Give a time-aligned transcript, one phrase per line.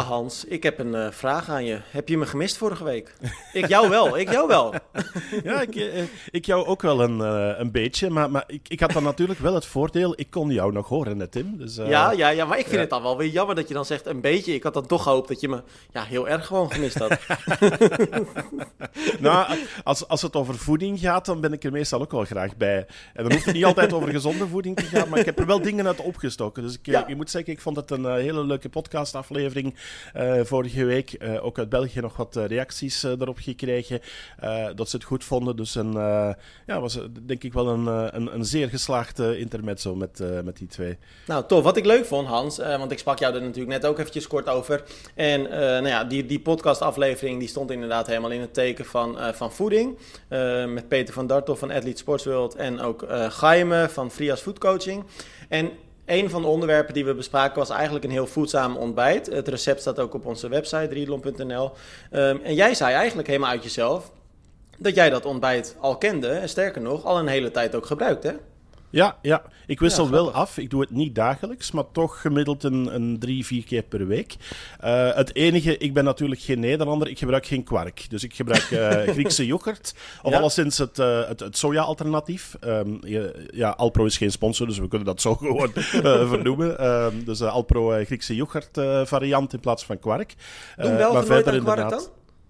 [0.00, 1.80] Ja, Hans, ik heb een uh, vraag aan je.
[1.90, 3.14] Heb je me gemist vorige week?
[3.52, 4.74] ik jou wel, ik jou wel.
[5.44, 8.80] ja, ik, uh, ik jou ook wel een, uh, een beetje, maar, maar ik, ik
[8.80, 11.56] had dan natuurlijk wel het voordeel, ik kon jou nog horen, net Tim.
[11.56, 12.80] Dus, ja, ja, ja, maar ik vind ja.
[12.80, 14.54] het dan wel weer jammer dat je dan zegt een beetje.
[14.54, 17.18] Ik had dan toch gehoopt dat je me ja, heel erg gewoon gemist had.
[19.20, 22.56] nou, als, als het over voeding gaat, dan ben ik er meestal ook wel graag
[22.56, 22.86] bij.
[23.14, 25.46] En dan hoeft het niet altijd over gezonde voeding te gaan, maar ik heb er
[25.46, 26.62] wel dingen uit opgestoken.
[26.62, 27.06] Dus ik, ja.
[27.06, 29.74] ik moet zeggen, ik vond het een hele leuke podcastaflevering
[30.42, 31.16] vorige week.
[31.18, 34.00] Uh, ook uit België nog wat reacties uh, erop gekregen.
[34.74, 35.56] dat ze het goed vonden.
[35.56, 35.92] Dus een,
[36.66, 40.98] ja, was denk ik wel een, een, een zeer geslaagde intermezzo met, met die twee.
[41.26, 41.62] Nou, tof.
[41.62, 44.48] Wat ik leuk vond, Hans, want ik sprak jou er natuurlijk net ook eventjes kort
[44.48, 44.82] over.
[45.14, 49.52] En nou ja, die, die podcastaflevering die stond inderdaad helemaal in het teken van, van
[49.52, 49.98] voeding.
[50.66, 53.06] met Peter van Dartel van Athlete Sports World en ook
[53.40, 55.04] Jaime van Frias Food Coaching.
[55.48, 55.70] En
[56.10, 59.26] een van de onderwerpen die we bespraken was eigenlijk een heel voedzaam ontbijt.
[59.26, 61.72] Het recept staat ook op onze website, riedlon.nl.
[62.12, 64.12] Um, en jij zei eigenlijk helemaal uit jezelf
[64.78, 66.28] dat jij dat ontbijt al kende.
[66.28, 68.32] En sterker nog, al een hele tijd ook gebruikt, hè?
[68.90, 70.58] Ja, ja, ik wissel ja, wel af.
[70.58, 74.36] Ik doe het niet dagelijks, maar toch gemiddeld een, een drie, vier keer per week.
[74.84, 78.10] Uh, het enige, ik ben natuurlijk geen Nederlander, ik gebruik geen kwark.
[78.10, 80.38] Dus ik gebruik uh, Griekse yoghurt, of ja.
[80.38, 82.56] alleszins het, uh, het, het soja-alternatief.
[82.64, 82.98] Um,
[83.50, 85.72] ja, Alpro is geen sponsor, dus we kunnen dat zo gewoon
[86.28, 86.86] vernoemen.
[86.86, 90.34] Um, dus Alpro Griekse yoghurt variant in plaats van kwark.
[90.76, 92.02] Doen Belgen nooit aan kwark dan?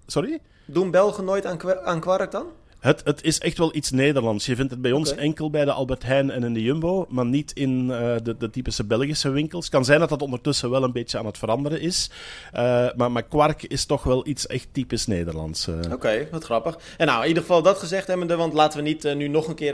[0.06, 0.40] Sorry?
[0.64, 2.46] Doen Belgen nooit aan, aan kwark dan?
[2.80, 4.46] Het, het is echt wel iets Nederlands.
[4.46, 5.24] Je vindt het bij ons okay.
[5.24, 8.50] enkel bij de Albert Heijn en in de Jumbo, maar niet in uh, de, de
[8.50, 9.64] typische Belgische winkels.
[9.64, 12.10] Het kan zijn dat dat ondertussen wel een beetje aan het veranderen is.
[12.54, 15.68] Uh, maar, maar kwark is toch wel iets echt typisch Nederlands.
[15.68, 15.76] Uh.
[15.76, 16.78] Oké, okay, wat grappig.
[16.96, 19.54] En nou, in ieder geval dat gezegd hebbende, want laten we niet nu nog een
[19.54, 19.72] keer,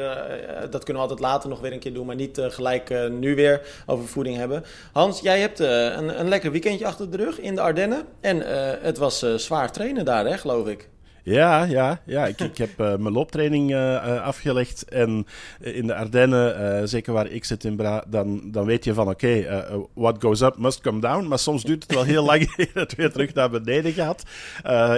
[0.71, 3.61] dat kunnen we altijd later nog weer een keer doen, maar niet gelijk nu weer
[3.87, 4.65] over voeding hebben.
[4.93, 8.05] Hans, jij hebt een, een lekker weekendje achter de rug in de Ardennen.
[8.21, 8.41] En
[8.83, 10.89] het was zwaar trainen daar, hè, geloof ik.
[11.27, 12.27] Ja, ja, ja.
[12.27, 14.85] Ik, ik heb uh, mijn looptraining uh, uh, afgelegd.
[14.85, 15.27] En
[15.61, 19.45] in de Ardennen, zeker waar ik zit in Bra, dan, dan weet je van oké,
[19.45, 21.27] okay, what goes up must come down.
[21.27, 24.23] Maar soms duurt het wel heel lang eer het weer terug naar beneden gaat.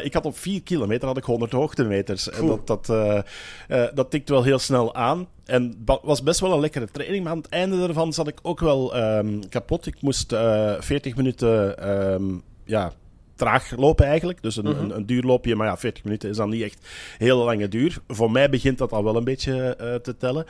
[0.05, 2.31] ik had op 4 kilometer had ik 100 hoogtemeters.
[2.31, 2.87] En dat, dat,
[3.95, 5.29] dat tikt wel heel snel aan.
[5.45, 8.39] En het was best wel een lekkere training, maar aan het einde ervan zat ik
[8.43, 9.87] ook wel um, kapot.
[9.87, 10.35] Ik moest
[10.79, 12.93] 40 minuten um, ja,
[13.39, 14.43] traag lopen eigenlijk.
[14.43, 14.85] Dus een, mm -hmm.
[14.85, 16.89] een, een, duur loopje, maar ja, 40 minuten is dan niet echt
[17.19, 17.99] heel lange duur.
[18.07, 20.47] Voor mij begint dat al wel een beetje uh, te tellen.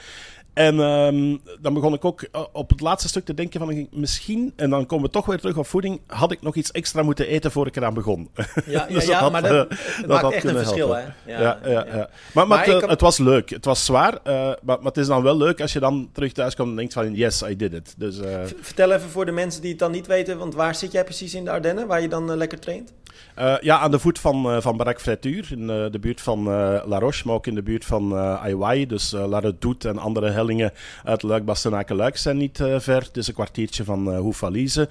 [0.59, 4.71] En um, dan begon ik ook op het laatste stuk te denken van misschien, en
[4.71, 7.51] dan komen we toch weer terug op voeding, had ik nog iets extra moeten eten
[7.51, 8.31] voor ik eraan begon.
[8.67, 11.15] Ja, dus ja, ja had, maar dat, uh, dat maakt echt een verschil, helpen.
[11.25, 11.33] hè?
[11.33, 12.11] Ja, ja, ja, ja.
[12.33, 13.51] Maar, maar, maar het, was leuk.
[13.51, 16.33] Het was zwaar, uh, maar, maar, het is dan wel leuk als je dan terug
[16.33, 17.95] thuis komt en denkt van yes, I did it.
[17.97, 18.41] Dus, uh...
[18.61, 21.35] Vertel even voor de mensen die het dan niet weten, want waar zit jij precies
[21.35, 22.93] in de Ardennen, waar je dan lekker traint?
[23.39, 26.45] Uh, ja, aan de voet van, uh, van Barak Freituur, in uh, de buurt van
[26.85, 28.87] La Roche, maar ook in de buurt van Aiwai.
[28.87, 30.73] Dus La Redoute en andere hellingen
[31.05, 33.03] uit Luik, Bastenaken, Luik zijn niet ver.
[33.03, 34.89] Het is een kwartiertje van uh, Hoefalize.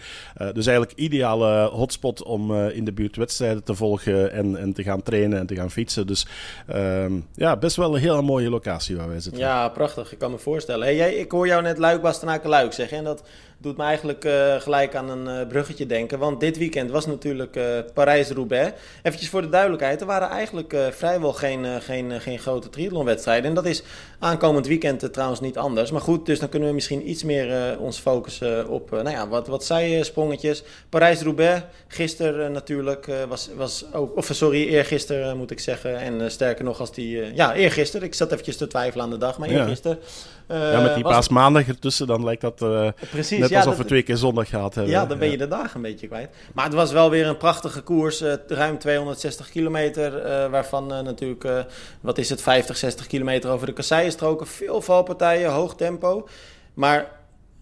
[0.53, 5.03] dus eigenlijk ideale hotspot om in de buurt wedstrijden te volgen en, en te gaan
[5.03, 6.07] trainen en te gaan fietsen.
[6.07, 6.27] Dus
[6.67, 9.41] ehm, ja, best wel een hele mooie locatie waar wij zitten.
[9.41, 10.11] Ja, prachtig.
[10.11, 10.85] Ik kan me voorstellen.
[10.85, 12.97] Hey, jij, ik hoor jou net Luik, Bastenaken, Luik zeggen.
[12.97, 13.23] En dat
[13.59, 16.19] doet me eigenlijk uh, gelijk aan een uh, bruggetje denken.
[16.19, 17.63] Want dit weekend was natuurlijk uh,
[17.93, 18.71] Parijs-Roubaix.
[19.03, 23.49] Eventjes voor de duidelijkheid, er waren eigenlijk vrijwel geen, geen, geen grote triathlonwedstrijden.
[23.49, 23.83] En dat is
[24.19, 25.91] aankomend weekend trouwens niet anders.
[25.91, 29.47] Maar goed, dus dan kunnen we misschien iets meer ons focussen op, nou ja, wat,
[29.47, 30.63] wat sprongetjes.
[30.89, 35.97] Parijs-Roubaix, gisteren natuurlijk, was, was ook, of sorry, eergisteren moet ik zeggen.
[35.97, 38.07] En sterker nog als die, ja, eergisteren.
[38.07, 39.99] Ik zat eventjes te twijfelen aan de dag, maar eergisteren.
[40.47, 42.65] Ja, ja met die paasmaandag ertussen, dan lijkt dat...
[43.11, 43.46] Precies.
[43.49, 44.93] Net alsof ja, dat, we twee keer zondag gehad hebben.
[44.93, 46.29] Ja, dan ben je de dagen een beetje kwijt.
[46.53, 48.21] Maar het was wel weer een prachtige koers.
[48.21, 50.25] Uh, ruim 260 kilometer.
[50.25, 51.65] Uh, waarvan uh, natuurlijk,
[52.01, 54.47] wat is het, 50, 60 kilometer over de kasseienstroken.
[54.47, 56.27] Veel valpartijen, hoog tempo.
[56.73, 57.11] Maar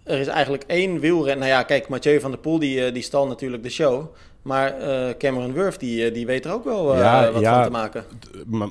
[0.03, 1.37] er is eigenlijk één wielren.
[1.37, 4.05] Nou ja, kijk, Mathieu van der Poel die, die stal natuurlijk de show.
[4.41, 4.75] Maar
[5.17, 8.03] Cameron Wurf die, die weet er ook wel ja, wat ja, van te maken.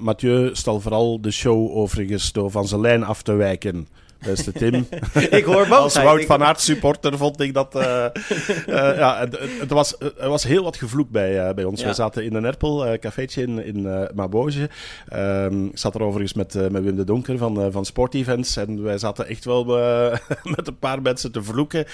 [0.02, 3.88] Mathieu stal vooral de show overigens door van zijn lijn af te wijken.
[4.24, 4.86] Beste Tim.
[5.30, 5.78] ik hoor boos.
[5.78, 7.76] Als Wout van Aert supporter vond ik dat...
[7.76, 11.80] Uh, uh, ja, het, het, was, er was heel wat gevloek bij, uh, bij ons.
[11.80, 11.86] Ja.
[11.86, 14.68] We zaten in een Erpel, cafeetje in, in Maboge.
[15.14, 18.56] Um, ik zat er overigens met, met Wim de Donker van, van Sport Events.
[18.56, 19.64] En wij zaten echt wel
[20.56, 21.86] met een paar mensen te vloeken.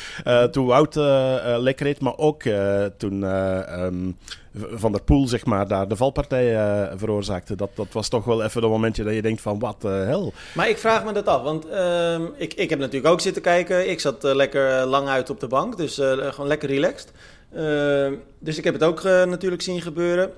[0.51, 0.95] toen Wout
[1.59, 2.43] lekker reed, maar ook
[2.97, 3.23] toen...
[3.23, 4.17] Um,
[4.55, 7.57] van der Poel, zeg maar, daar de valpartij uh, veroorzaakte.
[7.57, 10.33] Dat, dat was toch wel even een momentje dat je denkt van, wat de hel.
[10.55, 13.91] Maar ik vraag me dat af, want uh, ik, ik heb natuurlijk ook zitten kijken.
[13.91, 17.13] Ik zat uh, lekker lang uit op de bank, dus gewoon lekker relaxed.
[17.55, 20.33] Uh, dus ik heb het ook natuurlijk zien gebeuren.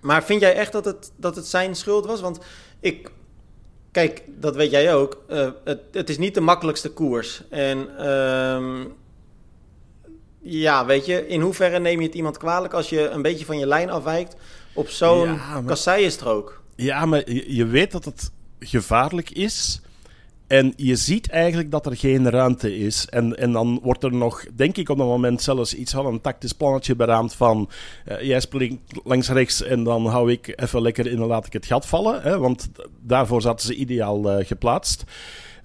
[0.00, 2.20] Maar vind jij echt dat het, dat het zijn schuld was?
[2.20, 2.38] Want
[2.80, 3.10] ik,
[3.90, 5.22] kijk, dat weet jij ook.
[5.64, 7.42] Het, het is niet de makkelijkste koers.
[7.50, 8.84] En uh,
[10.48, 13.58] ja, weet je, in hoeverre neem je het iemand kwalijk als je een beetje van
[13.58, 14.36] je lijn afwijkt
[14.72, 16.62] op zo'n ja, kasseienstrook?
[16.76, 19.80] Ja, maar je, je weet dat het gevaarlijk is.
[20.46, 23.06] En je ziet eigenlijk dat er geen ruimte is.
[23.08, 26.20] En, en dan wordt er nog, denk ik op dat moment zelfs iets van een
[26.20, 27.68] tactisch plannetje beraamd van...
[28.06, 31.52] Uh, jij springt langs rechts en dan hou ik even lekker in en laat ik
[31.52, 32.22] het gat vallen.
[32.22, 32.68] Hè, want
[33.00, 35.04] daarvoor zaten ze ideaal uh, geplaatst.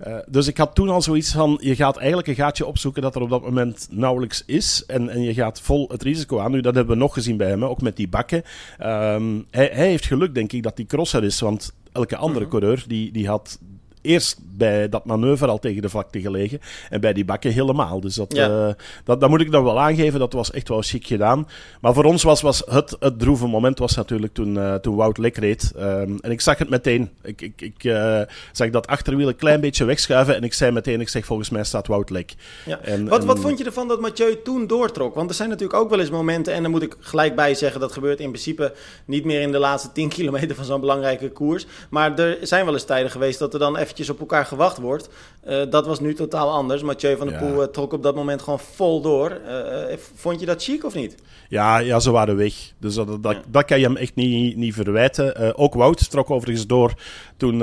[0.07, 3.15] Uh, dus ik had toen al zoiets van: je gaat eigenlijk een gaatje opzoeken dat
[3.15, 4.83] er op dat moment nauwelijks is.
[4.87, 6.51] En, en je gaat vol het risico aan.
[6.51, 8.43] Nu, dat hebben we nog gezien bij hem, ook met die bakken.
[8.81, 11.39] Um, hij, hij, heeft geluk, denk ik, dat die crosser is.
[11.39, 12.49] Want elke andere -hmm.
[12.49, 13.59] coureur die, die had
[14.03, 16.59] eerst bij dat manoeuvre al tegen de vlakte gelegen.
[16.89, 17.99] En bij die bakken helemaal.
[17.99, 18.49] Dus dat, ja.
[18.49, 18.73] uh,
[19.03, 20.19] dat, dat moet ik dan wel aangeven.
[20.19, 21.47] Dat was echt wel chic gedaan.
[21.81, 25.17] Maar voor ons was, was het, het droeve moment was natuurlijk toen, uh, toen Wout
[25.17, 25.71] lek reed.
[25.77, 27.09] Um, en ik zag het meteen.
[27.23, 28.21] Ik, ik, ik uh,
[28.51, 30.35] zag dat achterwiel een klein beetje wegschuiven.
[30.35, 32.33] En ik zei meteen, ik zeg volgens mij staat Wout lek.
[32.65, 32.79] Ja.
[32.79, 33.25] En, wat, en...
[33.27, 35.15] wat vond je ervan dat Mathieu toen doortrok?
[35.15, 36.53] Want er zijn natuurlijk ook wel eens momenten.
[36.53, 38.73] En dan moet ik gelijk bij zeggen, dat gebeurt in principe
[39.05, 41.65] niet meer in de laatste 10 kilometer van zo'n belangrijke koers.
[41.89, 45.09] Maar er zijn wel eens tijden geweest dat er dan eventjes op elkaar gewacht wordt.
[45.47, 46.81] Uh, dat was nu totaal anders.
[46.81, 47.47] Mathieu van der ja.
[47.47, 49.41] Poel uh, trok op dat moment gewoon vol door.
[49.47, 51.15] Uh, vond je dat chic of niet?
[51.49, 52.53] Ja, ja ze waren weg.
[52.77, 53.41] Dus dat, dat, ja.
[53.47, 55.55] dat kan je hem echt niet, niet verwijten.
[55.57, 56.93] ook Wout trok overigens door
[57.37, 57.59] toen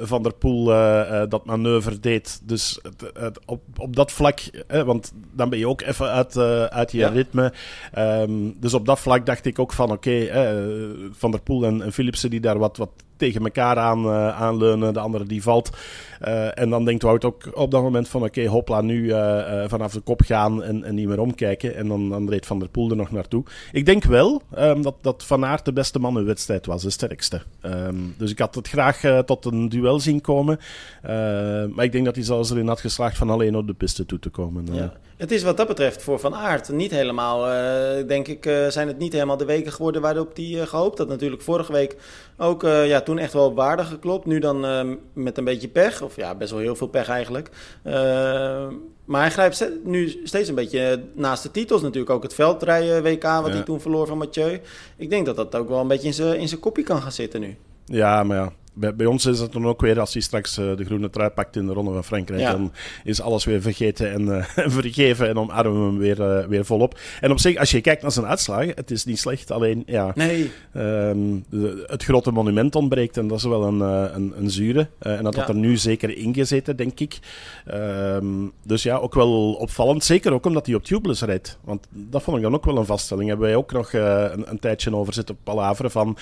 [0.00, 0.64] Van der Poel
[1.28, 2.40] dat manoeuvre deed.
[2.44, 2.80] Dus
[3.44, 4.40] op, op dat vlak,
[4.84, 6.36] want dan ben je ook even uit,
[6.70, 7.08] uit je ja.
[7.08, 7.52] ritme.
[7.98, 10.30] Um, dus op dat vlak dacht ik ook van oké, okay,
[11.12, 12.90] Van der Poel en, en Philipsen die daar wat, wat
[13.22, 15.70] tegen elkaar aan, uh, aanleunen, de andere die valt.
[16.24, 19.92] Uh, en dan denkt Wout ook op dat moment van oké, hopla, nu uh, vanaf
[19.92, 21.74] de kop gaan en, en, niet meer omkijken.
[21.74, 23.44] En dan, dan reed Van der Poel er nog naartoe.
[23.72, 26.82] Ik denk wel um, dat, dat Van Aert de beste man in de wedstrijd was,
[26.82, 27.42] de sterkste.
[27.62, 30.58] Um, dus ik had het graag tot een duel zien komen.
[31.74, 34.18] maar ik denk dat hij zelfs erin had geslaagd van alleen op de piste toe
[34.18, 34.66] te komen.
[34.72, 34.92] Ja.
[35.16, 37.44] Het is wat dat betreft voor Van Aert niet helemaal,
[38.06, 41.08] denk ik, zijn het niet helemaal de weken geworden waarop hij gehoopt had.
[41.08, 41.96] Natuurlijk vorige week
[42.36, 44.26] ook, ja, toen echt wel op waarde geklopt.
[44.26, 47.50] Nu dan uh, met een beetje pech, of ja, best wel heel veel pech eigenlijk.
[47.84, 47.92] Uh,
[49.04, 52.10] maar hij grijpt nu steeds een beetje naast de titels natuurlijk.
[52.10, 53.52] Ook het veldrijden WK, wat ja.
[53.52, 54.60] hij toen verloor van Mathieu.
[54.96, 57.12] Ik denk dat dat ook wel een beetje in zijn, in zijn kopje kan gaan
[57.12, 57.56] zitten nu.
[57.84, 60.76] Ja, maar ja, bij, bij, ons is het dan ook weer, als hij straks uh,
[60.76, 62.50] de groene trui pakt in de Ronde van Frankrijk, ja.
[62.50, 62.72] dan
[63.04, 64.44] is alles weer vergeten en uh,
[64.78, 66.98] vergeven en omarmen we hem weer, uh, weer volop.
[67.20, 70.12] En op zich, als je kijkt naar zijn uitslagen, het is niet slecht, alleen ja,
[70.14, 70.50] nee.
[70.76, 74.88] um, de, het grote monument ontbreekt en dat is wel een, een, een zure.
[74.98, 75.40] en dat ja.
[75.40, 77.18] had er nu zeker ingezeten, denk ik.
[77.74, 81.58] Um, dus ja, ook wel opvallend, zeker ook omdat hij op tubeless rijdt.
[81.64, 83.28] Want dat vond ik dan ook wel een vaststelling.
[83.28, 86.16] Hebben wij ook nog een, een, tijdje over zitten palaveren van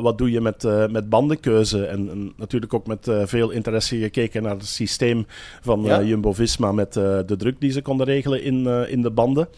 [0.00, 4.42] wat doe je met, met bandenkeuze en, en, natuurlijk ook met uh, veel interesse gekeken
[4.42, 5.26] naar het systeem
[5.60, 6.00] van ja?
[6.00, 9.48] uh, Jumbo-Visma met uh, de druk die ze konden regelen in, in de banden.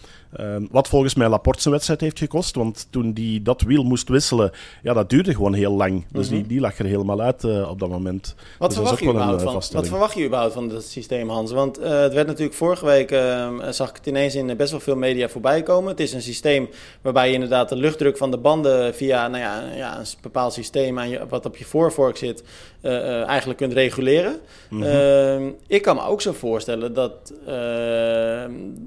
[0.41, 2.55] Um, wat volgens mij Laporte zijn wedstrijd heeft gekost.
[2.55, 4.51] Want toen die dat wiel moest wisselen,
[4.83, 6.05] ja, dat duurde gewoon heel lang.
[6.11, 6.43] Dus mm -hmm.
[6.43, 8.35] die, die lag er helemaal uit uh, op dat moment.
[8.59, 11.53] Wat, dus verwacht, je een, van, wat verwacht je überhaupt van dat systeem, Hans?
[11.53, 14.81] Want uh, het werd natuurlijk vorige week, uh, zag ik het ineens in best wel
[14.81, 15.91] veel media voorbij komen.
[15.91, 16.69] Het is een systeem
[17.01, 20.99] waarbij je inderdaad de luchtdruk van de banden via nou ja, ja, een bepaald systeem
[20.99, 22.45] aan je, wat op je voorvork zit,
[22.83, 24.41] eigenlijk kunt reguleren.
[24.71, 25.55] Mm -hmm.
[25.67, 27.33] ik kan me ook zo voorstellen dat,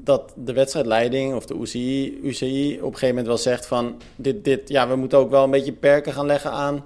[0.03, 4.43] dat de wedstrijdleiding of de UCI, UCI op een gegeven moment wel zegt van dit,
[4.43, 6.83] dit, ja, we moeten ook wel een beetje perken gaan leggen aan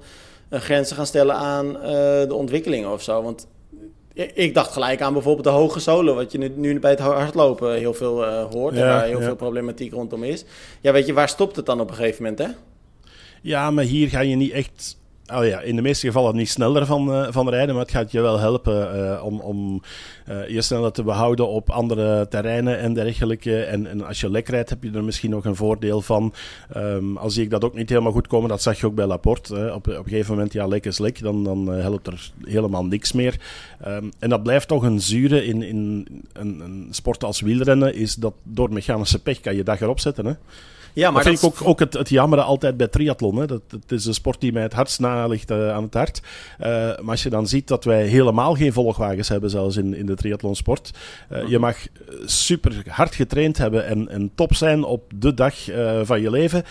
[0.50, 1.82] uh, grenzen gaan stellen aan uh,
[2.28, 3.22] de ontwikkelingen of zo.
[3.22, 3.48] Want
[4.34, 7.76] ik dacht gelijk aan bijvoorbeeld de hoge solo, wat je nu, nu bij het hardlopen
[7.76, 9.26] heel veel uh, hoort ja, en waar heel ja.
[9.26, 10.46] veel problematiek rondom is.
[10.82, 12.48] Ja, weet je, waar stopt het dan op een gegeven moment, hè?
[13.42, 14.98] Ja, maar hier ga je niet echt
[15.34, 18.12] oh ja, in de meeste gevallen niet sneller van, uh, van rijden, maar het gaat
[18.12, 19.82] je wel helpen uh, om, om
[20.30, 23.64] uh, je sneller te behouden op andere terreinen en dergelijke.
[23.64, 26.34] En, en als je lek rijdt, heb je er misschien nog een voordeel van.
[26.78, 29.06] Um, al zie ik dat ook niet helemaal goed komen, dat zag je ook bij
[29.06, 29.72] Laporte.
[29.76, 33.12] Op, op een gegeven moment, ja, lek is lek, dan, dan helpt er helemaal niks
[33.12, 33.40] meer.
[33.88, 38.16] Um, en dat blijft toch een zure in, in een, een sport als wielrennen, is
[38.16, 40.26] dat door mechanische pech kan je dag erop zetten.
[40.26, 40.34] Hè?
[40.94, 43.36] Ja, maar dat vind ik ook, ook het, het jammer altijd bij triathlon.
[43.36, 43.48] Hè.
[43.48, 46.22] Dat, het is een sport die mij het hardst na ligt uh, aan het hart.
[46.60, 50.06] Uh, maar als je dan ziet dat wij helemaal geen volgwagens hebben, zelfs in, in
[50.06, 50.92] de triathlonsport.
[51.32, 51.48] Uh.
[51.48, 51.78] Je mag
[52.26, 55.56] super hard getraind hebben en, en top zijn op de dag
[56.04, 56.64] van je leven.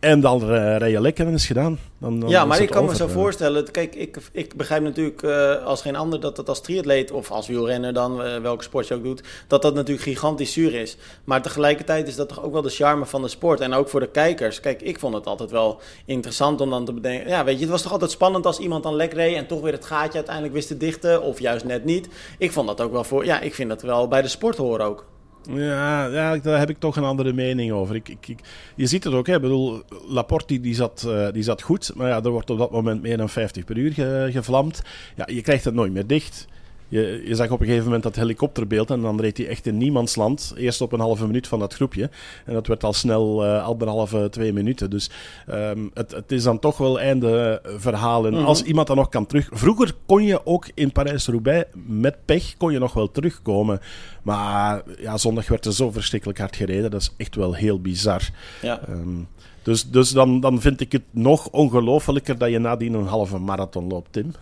[0.00, 1.78] En dan uh, rij je lekker en is gedaan.
[1.98, 3.70] Dan, dan ja, maar ik kan me zo voorstellen.
[3.70, 7.46] Kijk, ik, ik begrijp natuurlijk uh, als geen ander dat het als triatleet of als
[7.46, 10.96] wielrenner dan, uh, welke sport je ook doet, dat dat natuurlijk gigantisch zuur is.
[11.24, 13.60] Maar tegelijkertijd is dat toch ook wel de charme van de sport.
[13.60, 14.60] En ook voor de kijkers.
[14.60, 17.28] Kijk, ik vond het altijd wel interessant om dan te bedenken.
[17.28, 19.60] Ja, weet je, het was toch altijd spannend als iemand dan lek reed en toch
[19.60, 21.22] weer het gaatje uiteindelijk wist te dichten.
[21.22, 22.08] Of juist net niet.
[22.38, 23.24] Ik vond dat ook wel voor.
[23.24, 25.09] Ja, ik vind dat wel bij de sport horen ook.
[25.42, 27.94] Ja, ja, daar heb ik toch een andere mening over.
[27.94, 28.38] Ik, ik,
[28.74, 29.34] je ziet het ook, hè.
[29.34, 32.70] Ik bedoel, Laporte die, zat, uh, die zat goed, maar ja, er wordt op dat
[32.70, 34.82] moment meer dan 50 per uur ge, gevlamd.
[35.16, 36.46] Ja, je krijgt het nooit meer dicht.
[36.90, 39.76] Je, je, zag op een gegeven moment dat helikopterbeeld en dan reed hij echt in
[39.76, 40.52] niemandsland.
[40.56, 42.10] Eerst op een halve minuut van dat groepje.
[42.44, 44.90] En dat werd al snel uh, anderhalve, twee minuten.
[44.90, 45.10] Dus
[45.50, 48.32] um, het, het, is dan toch wel einde verhalen.
[48.32, 48.46] Mm -hmm.
[48.46, 49.48] Als iemand dan nog kan terug...
[49.52, 53.80] Vroeger kon je ook in Parijs-Roubaix met pech kon je nog wel terugkomen.
[54.22, 56.90] Maar ja, zondag werd er zo verschrikkelijk hard gereden.
[56.90, 58.30] Dat is echt wel heel bizar.
[58.62, 58.80] Ja.
[58.88, 59.28] Um,
[59.62, 63.88] dus, dus dan, dan vind ik het nog ongelofelijker dat je nadien een halve marathon
[63.88, 64.32] loopt, Tim.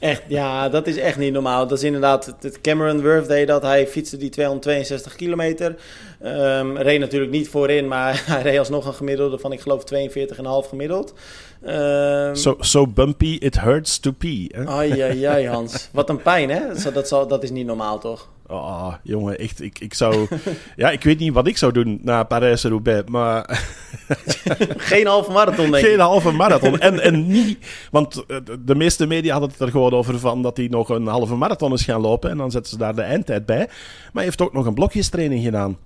[0.00, 1.66] Echt, ja, dat is echt niet normaal.
[1.66, 3.62] Dat is inderdaad, het Cameron Worth deed dat.
[3.62, 5.76] Hij fietste die 262 kilometer.
[6.24, 9.82] Um, reed natuurlijk niet voorin, maar hij reed alsnog een gemiddelde van, ik geloof,
[10.64, 11.14] 42,5 gemiddeld.
[11.66, 14.50] Um, so, so bumpy, it hurts to pee.
[14.66, 15.88] Ai, ai, ai, Hans.
[15.92, 16.82] Wat een pijn, hè?
[16.82, 18.28] Dat, dat, zal, dat is niet normaal, toch?
[18.46, 20.26] Oh, jongen, echt, ik, ik zou...
[20.76, 23.66] ja, ik weet niet wat ik zou doen na Parijs-Roubaix, maar...
[24.76, 26.78] Geen halve marathon, denk Geen halve marathon.
[26.78, 27.58] En, en niet...
[27.90, 28.24] Want
[28.64, 31.72] de meeste media hadden het er gewoon over van dat hij nog een halve marathon
[31.72, 32.30] is gaan lopen.
[32.30, 33.66] En dan zetten ze daar de eindtijd bij.
[33.66, 35.78] Maar hij heeft ook nog een blokjestraining gedaan.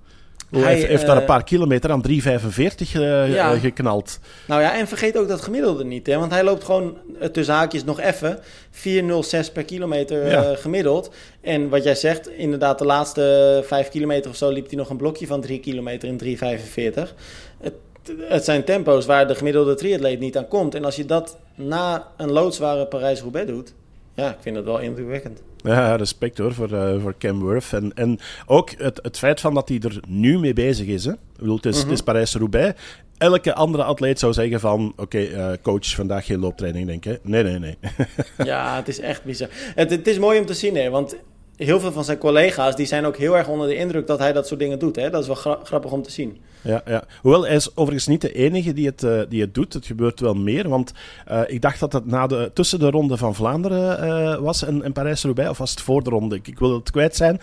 [0.52, 3.58] Hij, hij heeft, uh, daar een paar kilometer aan 3,45 uh, ja.
[3.58, 4.18] geknald.
[4.46, 6.06] Nou ja, en vergeet ook dat gemiddelde niet.
[6.06, 6.18] Hè?
[6.18, 6.96] Want hij loopt gewoon
[7.32, 8.38] tussen haakjes nog even
[8.70, 10.50] 4,06 per kilometer ja.
[10.50, 11.14] uh, gemiddeld.
[11.40, 14.96] En wat jij zegt, inderdaad de laatste 5 kilometer of zo liep hij nog een
[14.96, 17.14] blokje van 3 kilometer in 3,45.
[17.60, 17.74] Het,
[18.18, 20.74] het zijn tempo's waar de gemiddelde triatleet niet aan komt.
[20.74, 23.74] En als je dat na een loodzware Parijs-Roubaix doet,
[24.14, 25.42] ja, ik vind dat wel indrukwekkend.
[25.62, 27.72] Ja, respect hoor voor, uh, voor Cam Worth.
[27.72, 31.04] En, en ook het, het feit van dat hij er nu mee bezig is.
[31.04, 31.12] Hè?
[31.12, 32.80] Ik bedoel, het is, is Parijs-Roubaix.
[33.18, 34.92] Elke andere atleet zou zeggen van...
[34.96, 37.18] Oké, okay, uh, coach, vandaag geen looptraining, denk ik.
[37.22, 37.78] Nee, nee, nee.
[38.44, 39.48] ja, het is echt bizar.
[39.74, 40.90] Het, het is mooi om te zien, hè.
[40.90, 41.16] Want
[41.64, 42.76] heel veel van zijn collega's...
[42.76, 44.96] die zijn ook heel erg onder de indruk dat hij dat soort dingen doet.
[44.96, 45.10] Hè?
[45.10, 46.40] Dat is wel gra- grappig om te zien.
[46.62, 47.02] Ja, ja.
[47.20, 49.72] Hoewel, hij is overigens niet de enige die het, uh, die het doet.
[49.72, 50.92] Het gebeurt wel meer, want
[51.30, 54.82] uh, ik dacht dat het na de, tussen de ronde van Vlaanderen uh, was en,
[54.82, 56.36] en Parijs-Roubaix, of was het voor de ronde?
[56.36, 57.40] Ik, ik wil het kwijt zijn.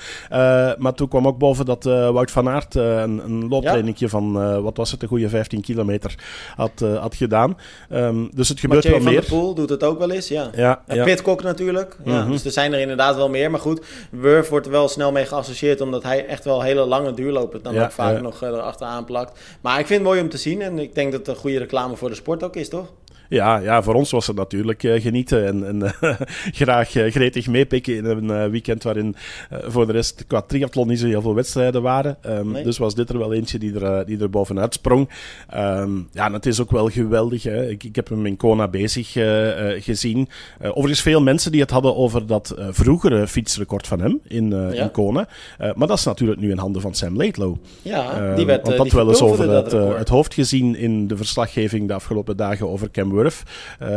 [0.77, 4.11] maar toen kwam ook boven dat Wout van Aert een, een looptrainingje ja.
[4.11, 6.15] van, wat was het, een goede 15 kilometer
[6.55, 7.57] had, had gedaan.
[7.91, 9.23] Um, dus het gebeurt Mathieu wel meer.
[9.23, 10.49] Van der Poel doet het ook wel eens, ja.
[10.55, 11.03] ja, en ja.
[11.03, 11.97] Pitcock natuurlijk.
[12.05, 12.31] Ja, mm-hmm.
[12.31, 13.51] Dus er zijn er inderdaad wel meer.
[13.51, 17.13] Maar goed, Wurf wordt er wel snel mee geassocieerd, omdat hij echt wel hele lange
[17.13, 19.39] duurlopen dan ook vaak nog erachteraan plakt.
[19.61, 21.57] Maar ik vind het mooi om te zien en ik denk dat het een goede
[21.57, 22.91] reclame voor de sport ook is, toch?
[23.29, 26.13] Ja, ja, voor ons was het natuurlijk uh, genieten en, en uh,
[26.61, 29.15] graag uh, gretig meepikken in een weekend waarin
[29.49, 32.17] voor de rest qua triathlon niet zo heel veel wedstrijden waren.
[32.25, 32.63] Um, nee.
[32.63, 35.09] Dus was dit er wel eentje die er, die er bovenuit sprong.
[35.55, 37.43] Um, ja, en het is ook wel geweldig.
[37.43, 37.69] Hè.
[37.69, 39.11] Ik, ik heb hem in Kona bezig
[39.83, 40.29] gezien.
[40.61, 44.71] overigens veel mensen die het hadden over dat vroegere fietsrecord van hem in, ja.
[44.71, 45.27] in Kona.
[45.57, 47.55] maar dat is natuurlijk nu in handen van Sam Laidlow.
[47.81, 51.87] Ja, die werd Want dat wel eens over het, het hoofd gezien in de verslaggeving
[51.87, 53.43] de afgelopen dagen over Cam Wurf.
[53.81, 53.87] Uh,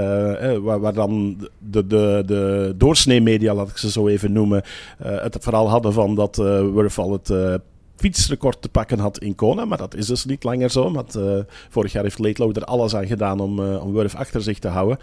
[0.58, 4.62] waar, waar, dan de, de, de doorsnee-media, laat ik ze zo even noemen,
[5.06, 7.60] uh, het verhaal hadden van dat Wurf al het
[8.02, 9.64] fietsrecord te pakken had in Kona.
[9.64, 10.92] Maar dat is dus niet langer zo.
[10.92, 14.42] Want uh, vorig jaar heeft Laidlow er alles aan gedaan om, uh, om Wurf achter
[14.42, 14.99] zich te houden.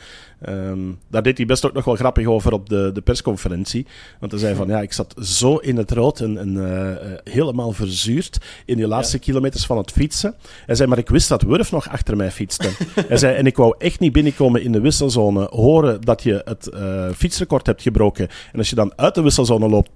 [0.50, 3.86] Um, daar deed hij best ook nog wel grappig over op de, de persconferentie.
[4.20, 7.72] Want hij zei van, ja, ik zat zo in het rood en, en uh, helemaal
[7.72, 9.24] verzuurd in die laatste ja.
[9.24, 10.36] kilometers van het fietsen.
[10.66, 12.70] Hij zei, maar ik wist dat Wurf nog achter mij fietste.
[13.08, 16.70] hij zei, en ik wou echt niet binnenkomen in de wisselzone, horen dat je het
[17.16, 18.28] fietsrecord hebt gebroken.
[18.52, 19.90] En als je dan uit de wisselzone loopt,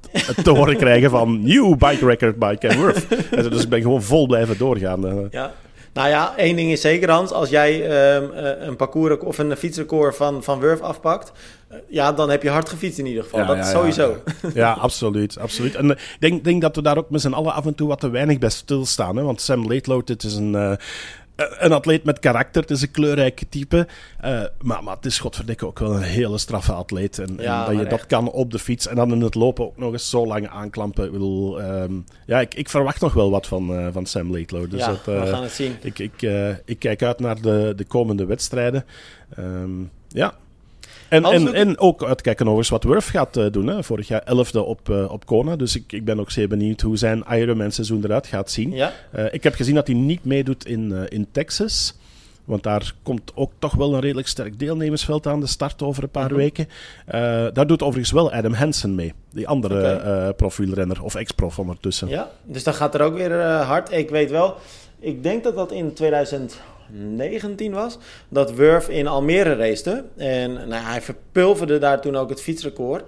[0.44, 2.93] te horen krijgen van, new bike record by Ken Wurf.
[3.50, 5.28] dus ik ben gewoon vol blijven doorgaan.
[5.32, 5.54] Ja.
[5.94, 7.32] Nou ja, één ding is zeker, Hans.
[7.32, 7.84] Als jij
[8.16, 11.32] um, een parcours of een fietsrecord van, van Wurf afpakt,
[11.72, 13.40] uh, ja, dan heb je hard gefietst in ieder geval.
[13.40, 14.18] Ja, dat ja, sowieso.
[14.42, 15.76] Ja, ja, absoluut, absoluut.
[15.76, 18.00] En ik denk, denk dat we daar ook met z'n allen af en toe wat
[18.00, 19.16] te weinig bij stilstaan.
[19.16, 19.24] Hè?
[19.24, 20.54] Want Sam Laidlow, dit is een...
[20.54, 20.72] Uh,
[21.36, 23.88] een atleet met karakter, het is een kleurrijke type.
[24.26, 27.20] Uh, maar, maar het is godverdikke ook wel een hele straffe atleet.
[27.20, 27.90] En, ja, en dat je echt.
[27.90, 30.48] dat kan op de fiets en dan in het lopen ook nog eens zo lang
[30.48, 31.06] aanklampen.
[31.06, 34.70] Ik bedoel, um, ja, ik, ik, verwacht nog wel wat van, uh, van Sam Laidlow.
[34.70, 35.76] Dus ja, dat, uh, we gaan het zien.
[35.82, 36.22] Ik, ik,
[36.66, 38.86] ik kijk uit naar de, de komende wedstrijden.
[39.40, 40.34] Um, ja,
[41.10, 43.68] en, en, en ook uitkijken over wat Wurf gaat uh, doen.
[43.68, 43.84] Hè.
[43.84, 45.56] Vorig jaar 11e op, uh, op Kona.
[45.56, 48.72] Dus ik, ik ben ook zeer benieuwd hoe zijn Ironman seizoen eruit gaat zien.
[48.72, 48.94] Ja?
[49.16, 51.98] Uh, ik heb gezien dat hij niet meedoet in, in Texas.
[52.46, 56.10] Want daar komt ook toch wel een redelijk sterk deelnemersveld aan de start over een
[56.10, 56.68] paar weken.
[57.54, 59.14] daar doet overigens wel Adam Hansen mee.
[59.30, 60.34] Die andere okay.
[60.34, 62.08] profielrenner, of ex-prof ondertussen.
[62.08, 63.92] Ja, dus dan gaat er ook weer hard.
[63.92, 64.56] Ik weet wel,
[65.00, 66.62] ik denk dat dat in 2000...
[66.90, 67.98] 19 was,
[68.30, 70.04] dat Wurf in Almere racete.
[70.18, 73.04] En nou, hij verpulverde daar toen ook het fietsrecord.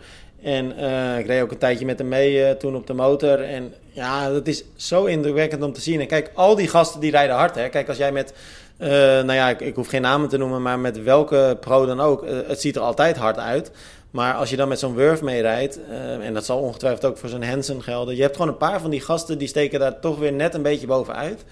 [0.46, 3.41] En uh, ik reed ook een tijdje met hem mee uh, toen op de motor.
[3.41, 6.00] En ja, dat is zo indrukwekkend om te zien.
[6.00, 7.55] En kijk, al die gasten die rijden hard.
[7.55, 7.70] Hè.
[7.70, 8.34] Kijk, als jij met,
[8.79, 12.00] uh, nou ja, ik, ik, hoef geen namen te noemen, maar met welke pro dan
[12.00, 12.25] ook.
[12.48, 13.72] het ziet er altijd hard uit.
[14.12, 15.79] Maar als je dan met zo'n Wurf mee rijdt,
[16.22, 18.15] en dat zal ongetwijfeld ook voor zo'n Hansen gelden.
[18.15, 20.62] Je hebt gewoon een paar van die gasten die steken daar toch weer net een
[20.62, 21.44] beetje bovenuit.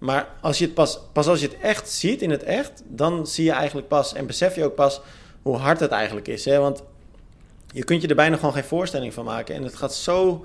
[0.00, 3.26] Maar als je het pas, pas als je het echt ziet in het echt, dan
[3.26, 5.00] zie je eigenlijk pas en besef je ook pas
[5.42, 6.44] hoe hard het eigenlijk is.
[6.44, 6.58] Hè?
[6.58, 6.82] Want
[7.72, 9.54] je kunt je er bijna gewoon geen voorstelling van maken.
[9.54, 10.44] En het gaat zo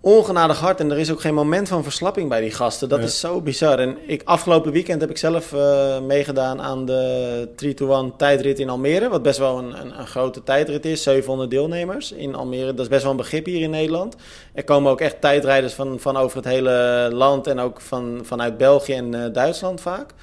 [0.00, 0.80] ongenadig hard.
[0.80, 2.88] En er is ook geen moment van verslapping bij die gasten.
[2.88, 3.78] Dat is zo bizar.
[3.78, 9.08] En ik, afgelopen weekend heb ik zelf uh, meegedaan aan de 3-to-1 tijdrit in Almere.
[9.08, 11.02] Wat best wel een, een, een, grote tijdrit is.
[11.02, 12.74] 700 deelnemers in Almere.
[12.74, 14.16] Dat is best wel een begrip hier in Nederland.
[14.54, 17.46] Er komen ook echt tijdrijders van, van over het hele land.
[17.46, 20.14] En ook van, vanuit België en uh, Duitsland vaak.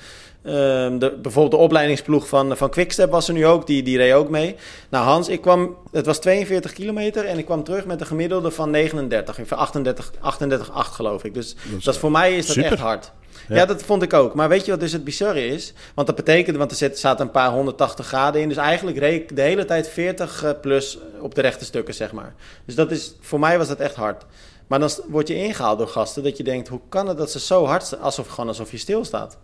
[0.41, 4.29] De, bijvoorbeeld de opleidingsploeg van, van Quickstep was er nu ook, die, die reed ook
[4.29, 4.56] mee.
[4.89, 8.51] Nou Hans, ik kwam, het was 42 kilometer en ik kwam terug met een gemiddelde
[8.51, 11.34] van 39, 38, 38, 8 geloof ik.
[11.34, 13.12] Dus dat, dat voor mij is dat echt hard.
[13.48, 13.65] Ja.
[13.65, 14.34] dat vond ik ook.
[14.34, 15.74] Maar weet je wat dus het bizarre is?
[15.94, 18.48] Want dat betekent, want er zaten een paar 180 graden in.
[18.48, 22.12] Dus eigenlijk reed ik de hele tijd 40 eh, plus op de rechte stukken, zeg
[22.12, 22.34] maar.
[22.65, 24.25] Dus dat is, voor mij was dat echt hard.
[24.67, 27.39] Maar dan word je ingehaald door gasten dat je denkt, hoe kan het dat ze
[27.39, 29.38] zo hard, alsof, gewoon alsof je stilstaat.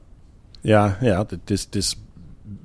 [0.63, 1.97] Ja, ja het, is, het is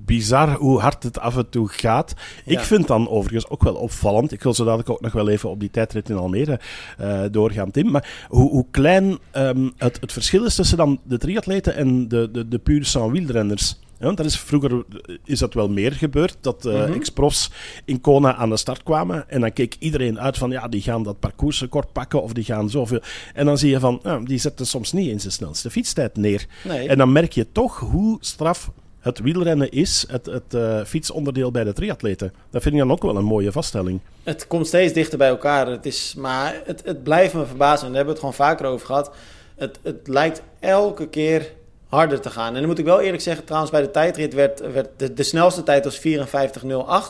[0.04, 2.14] bizar hoe hard het af en toe gaat.
[2.44, 4.32] Ik vind dan overigens ook wel opvallend.
[4.32, 6.60] Ik wil zo dadelijk ook nog wel even op die tijdrit in Almere
[7.00, 7.90] uh, doorgaan, Tim.
[7.90, 12.28] Maar hoe, hoe klein um, het, het verschil is tussen dan de triatleten en de,
[12.32, 13.78] de, de puur sans wielrenners.
[13.98, 14.84] Ja, want dat is, vroeger
[15.24, 16.92] is dat wel meer gebeurd, dat uh, mm -hmm.
[16.92, 17.50] ex-profs
[17.84, 19.30] in Kona aan de start kwamen.
[19.30, 22.70] En dan keek iedereen uit van, ja, die gaan dat parcoursrecord pakken of die gaan
[22.70, 23.00] zoveel.
[23.34, 26.46] En dan zie je van, nou, die zetten soms niet in zijn snelste fietstijd neer.
[26.64, 26.88] Nee.
[26.88, 31.64] En dan merk je toch hoe straf het wielrennen is, het, het uh, fietsonderdeel bij
[31.64, 32.32] de triatleten.
[32.50, 34.00] Dat vind ik dan ook wel een mooie vaststelling.
[34.22, 35.66] Het komt steeds dichter bij elkaar.
[35.66, 37.86] Het is, maar het, het blijft me verbazen.
[37.86, 39.10] En daar hebben we het gewoon vaker over gehad.
[39.56, 41.52] Het, het lijkt elke keer
[41.88, 42.52] harder te gaan.
[42.52, 45.62] En dan moet ik wel eerlijk zeggen, trouwens, bij de tijdrit werd, werd de, snelste
[45.62, 46.00] tijd was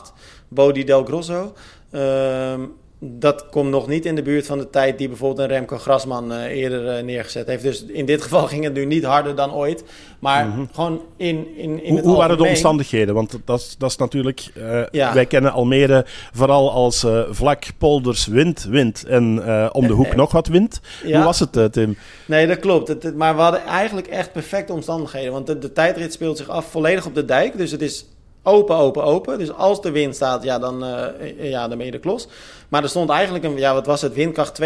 [0.09, 0.13] 54.08,
[0.47, 1.53] Bodi del Grosso.
[1.91, 5.77] Um, dat komt nog niet in de buurt van de tijd die bijvoorbeeld een Remco
[5.77, 7.63] Grasman uh, eerder uh, neergezet heeft.
[7.63, 9.83] Dus in dit geval ging het nu niet harder dan ooit.
[10.19, 10.69] Maar mm -hmm.
[10.73, 13.15] gewoon in, in, in Hoe, hoe waren de omstandigheden?
[13.15, 14.47] Want dat, is, dat is natuurlijk...
[14.57, 15.13] Uh, ja.
[15.13, 19.05] Wij kennen Almere vooral als vlak, polders, wind, wind.
[19.05, 20.81] En om de hoek nog wat wind.
[21.03, 21.15] Ja.
[21.15, 21.97] Hoe was het, Tim?
[22.25, 22.87] Nee, dat klopt.
[22.87, 25.31] Het, het, maar we hadden eigenlijk echt perfecte omstandigheden.
[25.31, 27.57] Want de, de tijdrit speelt zich af volledig op de dijk.
[27.57, 28.05] Dus het is
[28.43, 29.37] open, open, open.
[29.37, 32.27] Dus als de wind staat, ja, dan, uh, ja, dan ben je de klos.
[32.69, 34.63] Maar er stond eigenlijk een, ja, wat was het, windkracht 2-3.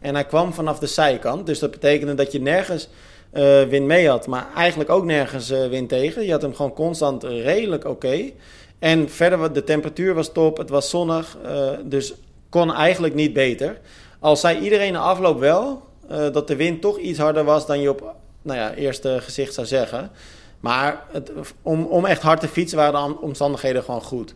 [0.00, 1.46] En hij kwam vanaf de zijkant.
[1.46, 2.88] Dus dat betekende dat je nergens
[3.32, 4.26] uh, wind mee had.
[4.26, 6.24] Maar eigenlijk ook nergens uh, wind tegen.
[6.24, 8.30] Je had hem gewoon constant redelijk oké.
[8.78, 10.56] En verder, de temperatuur was top.
[10.56, 11.36] Het was zonnig.
[11.84, 12.14] dus
[12.48, 13.80] kon eigenlijk niet beter.
[14.20, 17.90] Al zei iedereen na afloop wel dat de wind toch iets harder was dan je
[17.90, 20.10] op nou ja, eerste gezicht zou zeggen.
[20.66, 21.30] Maar het,
[21.62, 24.34] om, om echt hard te fietsen waren de omstandigheden gewoon goed.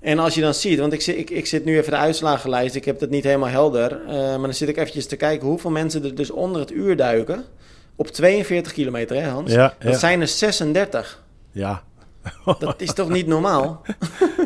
[0.00, 2.74] En als je dan ziet, want ik zit, ik, ik zit nu even de uitslagenlijst,
[2.74, 4.00] ik heb het niet helemaal helder.
[4.02, 6.96] Uh, maar dan zit ik eventjes te kijken hoeveel mensen er dus onder het uur
[6.96, 7.44] duiken.
[7.96, 9.52] Op 42 kilometer, hè Hans?
[9.52, 11.22] Ja, dat zijn er 36.
[11.52, 11.82] Ja.
[12.58, 13.82] Dat is toch niet normaal?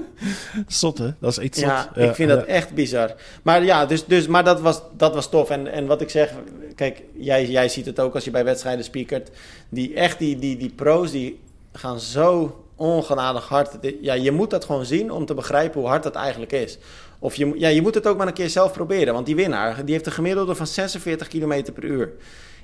[0.67, 1.11] zot, hè?
[1.21, 1.91] Dat is iets ja, zot.
[1.95, 3.15] Ja, ik vind dat echt bizar.
[3.43, 5.51] Maar ja, dus, dus, maar dat, was, dat was tof.
[5.51, 6.33] En, en wat ik zeg,
[6.75, 9.31] kijk, jij, jij ziet het ook als je bij wedstrijden speakert.
[9.69, 11.41] Die echt, die, die, die pro's, die
[11.73, 13.71] gaan zo ongenadig hard.
[14.01, 16.79] Ja, je moet dat gewoon zien om te begrijpen hoe hard dat eigenlijk is.
[17.19, 19.15] Of je, ja, je moet het ook maar een keer zelf proberen.
[19.15, 22.13] Want die winnaar, die heeft een gemiddelde van 46 km per uur.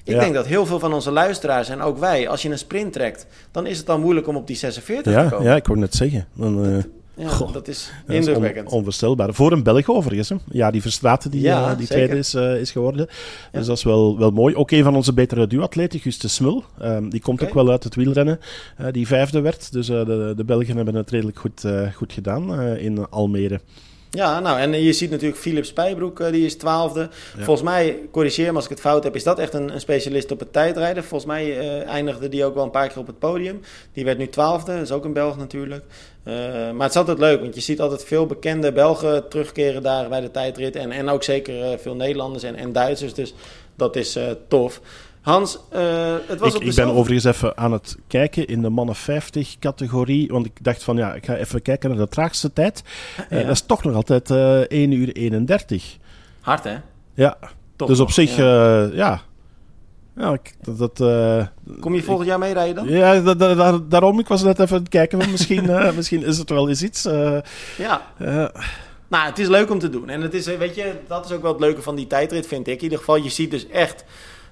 [0.04, 2.92] Ik denk dat heel veel van onze luisteraars en ook wij, als je een sprint
[2.92, 5.46] trekt, dan is het dan moeilijk om op die 46 ja, te komen.
[5.46, 6.26] Ja, ik hoorde net zeggen.
[6.34, 6.82] Dan, uh,
[7.20, 8.68] ja, Goh, dat is indrukwekkend.
[8.68, 9.34] On, onvoorstelbaar.
[9.34, 10.28] Voor een Belg overigens.
[10.28, 10.36] Hè?
[10.50, 13.06] Ja, die Verstraten die, ja, uh, die tweede is, uh, is geworden.
[13.52, 13.58] Ja.
[13.58, 14.54] Dus dat is wel, wel mooi.
[14.54, 16.64] Ook een van onze betere duatleten, Guste Smul.
[16.82, 17.48] Um, die komt okay.
[17.48, 18.40] ook wel uit het wielrennen.
[18.80, 19.72] Uh, die vijfde werd.
[19.72, 23.60] Dus de, de Belgen hebben het redelijk goed, goed gedaan in Almere.
[24.10, 27.00] Ja, nou en je ziet natuurlijk Philip Spijbroek, uh, die is twaalfde.
[27.00, 27.44] Ja.
[27.44, 30.30] Volgens mij, corrigeer me als ik het fout heb, is dat echt een, een specialist
[30.30, 31.04] op het tijdrijden.
[31.04, 33.60] Volgens mij uh, eindigde die ook wel een paar keer op het podium.
[33.92, 35.84] Die werd nu twaalfde, dat is ook een Belg natuurlijk.
[36.24, 36.34] Uh,
[36.70, 40.20] maar het is altijd leuk, want je ziet altijd veel bekende Belgen terugkeren daar bij
[40.20, 40.76] de tijdrit.
[40.76, 43.34] En, en ook zeker veel Nederlanders en, en Duitsers, dus
[43.76, 44.18] dat is
[44.48, 44.80] tof.
[45.20, 48.68] Hans, uh, het was ik, op ik ben overigens even aan het kijken in de
[48.68, 50.28] mannen 50 categorie.
[50.28, 52.82] Want ik dacht van ja, ik ga even kijken naar de traagste tijd.
[53.30, 53.46] Uh, ja.
[53.46, 55.96] dat is toch nog altijd uh, 1 uur 31.
[56.40, 56.76] Hard hè?
[57.14, 57.36] Ja.
[57.76, 58.82] Toch dus nog, op zich, ja.
[58.92, 59.20] ja.
[60.16, 61.48] ja dat, dat,
[61.80, 62.88] Kom je volgend jaar mee rijden dan?
[62.88, 64.18] Ja, da, da, da, daarom.
[64.18, 65.30] Ik was net even aan het kijken.
[65.30, 65.64] misschien,
[65.96, 67.08] misschien is het wel eens iets.
[67.76, 68.02] ja.
[69.08, 70.08] Nou, het is leuk om te doen.
[70.08, 72.66] En het is, weet je, dat is ook wel het leuke van die tijdrit, vind
[72.66, 72.76] ik.
[72.76, 74.04] In ieder geval, je ziet dus echt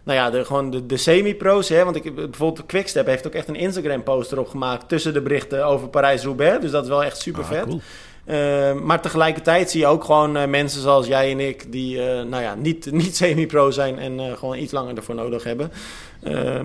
[0.08, 1.68] nou ja, de, gewoon de, de semi-pro's.
[1.68, 5.66] Hè, want ik, bijvoorbeeld Quickstep heeft ook echt een Instagram-post erop gemaakt tussen de berichten
[5.66, 6.60] over Parijs-Roubaix.
[6.60, 7.62] Dus dat is wel echt super vet.
[7.62, 7.80] Ah, cool.
[8.26, 12.22] Uh, maar tegelijkertijd zie je ook gewoon uh, mensen zoals jij en ik, die uh,
[12.22, 15.72] nou ja, niet, niet semi-pro zijn en gewoon iets langer ervoor nodig hebben.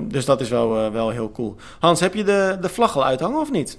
[0.02, 1.56] dus dat is wel, wel heel cool.
[1.80, 3.78] Hans, heb je de, de vlag al uithangen of niet?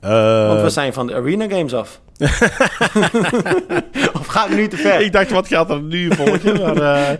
[0.00, 2.00] Want we zijn van de Arena Games af.
[4.30, 5.00] of ga ik nu te ver?
[5.04, 6.60] Ik dacht, wat gaat er nu volgen?
[6.60, 7.10] Maar, uh,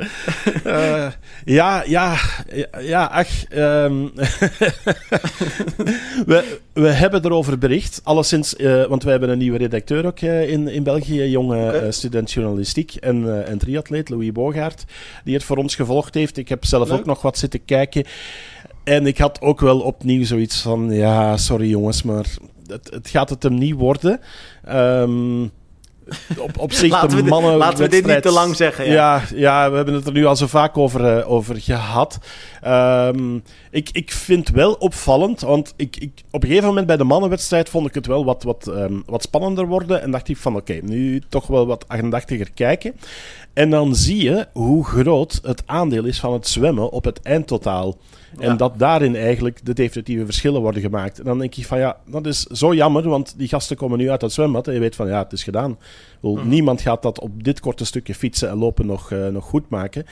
[0.67, 1.07] uh,
[1.59, 2.17] ja, ja,
[2.81, 3.29] ja, ach.
[3.55, 4.11] Um,
[6.31, 8.01] we, we hebben erover bericht.
[8.05, 11.25] Alleszins, uh, want wij hebben een nieuwe redacteur ook in, in België.
[11.25, 11.91] Jonge okay.
[11.91, 14.85] student journalistiek en, en triatleet, Louis Bogaert.
[15.25, 16.37] Die het voor ons gevolgd heeft.
[16.37, 16.99] Ik heb zelf Leuk.
[16.99, 18.05] ook nog wat zitten kijken.
[18.85, 22.27] En ik had ook wel opnieuw zoiets van: ja, sorry jongens, maar
[22.67, 24.21] het, het gaat het hem niet worden.
[24.69, 25.51] Um,
[26.39, 27.57] op, op zich laten de mannen.
[27.57, 28.87] Laten we dit niet te lang zeggen.
[28.87, 29.23] Ja.
[29.35, 29.51] ja.
[29.51, 32.19] Ja, we hebben het er nu al zo vaak over, uh, over gehad.
[32.67, 37.05] Um, ik, ik vind wel opvallend, want ik, ik, op een gegeven moment bij de
[37.05, 40.03] mannenwedstrijd vond ik het wel wat, wat, um, wat spannender worden.
[40.03, 42.97] En dacht ik van oké, okay, nu toch wel wat aandachtiger kijken.
[43.53, 47.97] En dan zie je hoe groot het aandeel is van het zwemmen op het eindtotaal.
[48.39, 48.49] Ja.
[48.49, 51.19] En dat daarin eigenlijk de definitieve verschillen worden gemaakt.
[51.19, 54.11] En dan denk ik van ja, dat is zo jammer, want die gasten komen nu
[54.11, 55.79] uit het zwembad en je weet van ja, het is gedaan.
[56.21, 56.49] Mm.
[56.49, 60.07] Niemand gaat dat op dit korte stukje fietsen en lopen nog, uh, nog goed maken.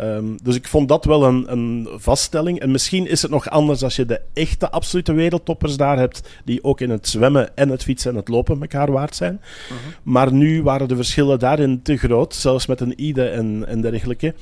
[0.00, 2.60] Um, dus ik vond dat wel een, een vaststelling.
[2.60, 6.64] En misschien is het nog anders als je de echte absolute wereldtoppers daar hebt, die
[6.64, 9.32] ook in het zwemmen en het fietsen en het lopen elkaar waard zijn.
[9.32, 10.12] Mm -hmm.
[10.12, 14.34] Maar nu waren de verschillen daarin te groot, zelfs met een Ide en, en dergelijke.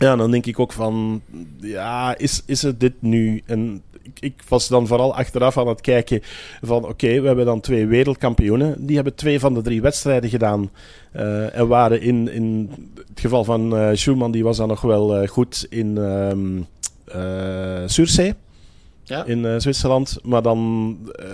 [0.00, 1.22] Ja, dan denk ik ook van,
[1.60, 3.42] ja, is, is het dit nu?
[3.46, 6.20] En ik, ik was dan vooral achteraf aan het kijken
[6.62, 8.86] van, oké, we hebben dan twee wereldkampioenen.
[8.86, 10.70] Die hebben twee van de drie wedstrijden gedaan.
[11.16, 12.70] Uh, en waren in, in
[13.08, 16.66] het geval van uh, Schumann, die was dan nog wel uh, goed in um,
[17.86, 18.34] Sursee.
[19.10, 19.24] Ja.
[19.24, 20.18] in uh, Zwitserland.
[20.22, 21.26] Maar dan, uh,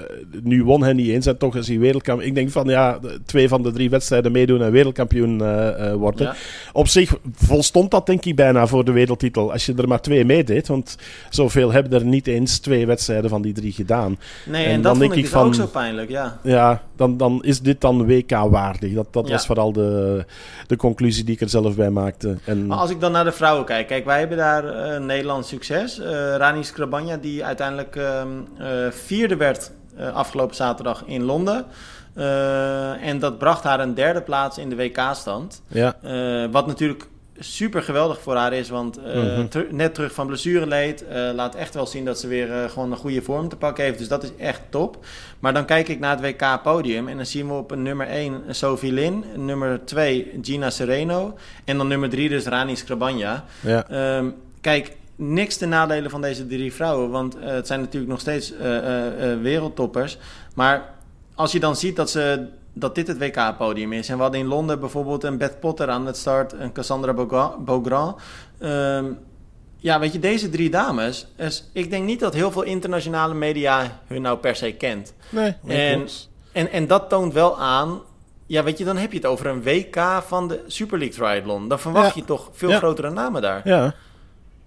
[0.43, 2.29] nu won hij niet eens en toch is hij wereldkampioen.
[2.29, 6.27] Ik denk van ja, twee van de drie wedstrijden meedoen en wereldkampioen uh, worden.
[6.27, 6.35] Ja.
[6.73, 9.53] Op zich volstond dat denk ik bijna voor de wereldtitel.
[9.53, 10.97] Als je er maar twee meedeed, want
[11.31, 14.19] zoveel hebben er niet eens twee wedstrijden van die drie gedaan.
[14.47, 16.39] Nee, en, en dat dan denk ik dus van, ook zo pijnlijk, ja.
[16.43, 18.93] Ja, dan, dan is dit dan WK-waardig.
[18.93, 19.33] Dat, dat ja.
[19.33, 20.25] was vooral de,
[20.67, 22.37] de conclusie die ik er zelf bij maakte.
[22.45, 22.67] En...
[22.67, 26.01] Maar als ik dan naar de vrouwen kijk, kijk, wij hebben daar Nederlands succes.
[26.37, 28.23] Rani Skrabanja, die uiteindelijk uh,
[28.91, 31.67] vierde werd uh, afgelopen zaterdag in Londen.
[33.01, 35.63] en dat bracht haar een derde plaats in de WK-stand.
[35.69, 35.97] Ja.
[36.51, 37.07] wat natuurlijk
[37.39, 38.69] super geweldig voor haar is.
[38.69, 39.49] Want uh, mm -hmm.
[39.49, 41.05] ter net terug van blessure leed.
[41.11, 43.85] Uh, laat echt wel zien dat ze weer uh, gewoon een goede vorm te pakken
[43.85, 43.99] heeft.
[43.99, 45.05] Dus dat is echt top.
[45.39, 47.09] Maar dan kijk ik naar het WK-podium.
[47.09, 49.25] En dan zien we op een nummer 1 Sophie Lin.
[49.37, 51.37] Nummer 2 Gina Sereno.
[51.65, 53.45] En dan nummer 3 dus Rani Skrabanja.
[53.61, 54.17] Ja.
[54.17, 57.11] Um, kijk, niks te nadelen van deze drie vrouwen.
[57.11, 58.53] Want het zijn natuurlijk nog steeds
[59.43, 60.19] wereldtoppers.
[60.55, 60.95] Maar
[61.35, 62.47] als je dan ziet dat ze
[62.79, 64.09] dat dit het WK-podium is.
[64.09, 67.15] En we hadden in Londen bijvoorbeeld een Beth Potter aan het start, een Cassandra
[67.59, 68.21] Beaugrand.
[68.61, 69.19] Um,
[69.77, 74.01] ja, weet je, deze drie dames, is, ik denk niet dat heel veel internationale media
[74.07, 75.15] hun nou per se kent.
[75.29, 76.09] Nee, en,
[76.53, 78.01] en, en dat toont wel aan,
[78.47, 81.69] ja, weet je, dan heb je het over een WK van de Super League Triathlon.
[81.69, 82.21] Dan verwacht ja.
[82.21, 82.79] je toch veel ja.
[82.79, 83.69] grotere namen daar.
[83.69, 83.95] Ja.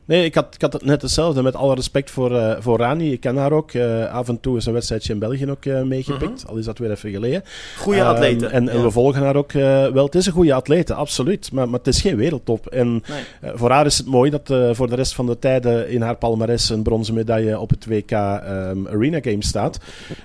[0.09, 1.41] Nee, ik had, ik had het net hetzelfde.
[1.41, 3.11] Met alle respect voor, uh, voor Rani.
[3.11, 3.73] Ik ken haar ook.
[3.73, 6.41] Uh, af en toe is een wedstrijdje in België ook uh, meegepikt.
[6.41, 6.49] -hmm.
[6.49, 7.43] Al is dat weer even geleden.
[7.77, 8.47] Goeie atlete.
[8.47, 8.69] En, ja.
[8.69, 10.05] en, we volgen haar ook wel.
[10.05, 11.51] Het is een goede atlete, absoluut.
[11.51, 12.67] Maar, maar het is geen wereldtop.
[12.67, 13.51] En nee.
[13.55, 16.69] voor haar is het mooi dat voor de rest van de tijden in haar palmarès
[16.69, 19.79] een bronzen medaille op het WK um, Arena Games staat.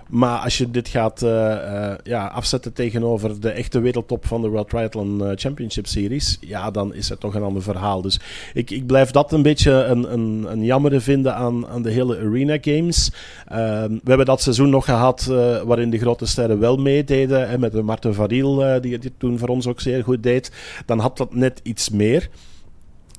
[0.08, 1.20] Maar als je dit gaat
[2.02, 7.08] ja, afzetten tegenover de echte wereldtop van de World Triathlon Championship Series, ja, dan is
[7.08, 8.02] het toch een ander verhaal.
[8.02, 8.20] Dus
[8.54, 12.18] ik, ik blijf dat een beetje een, een, een jammer vinden aan, aan de hele
[12.18, 13.12] Arena Games.
[13.52, 17.48] Uh, we hebben dat seizoen nog gehad uh, waarin de grote sterren wel meededen.
[17.48, 20.52] Hè, met de Marten Varil, uh, die het toen voor ons ook zeer goed deed.
[20.86, 22.28] Dan had dat net iets meer.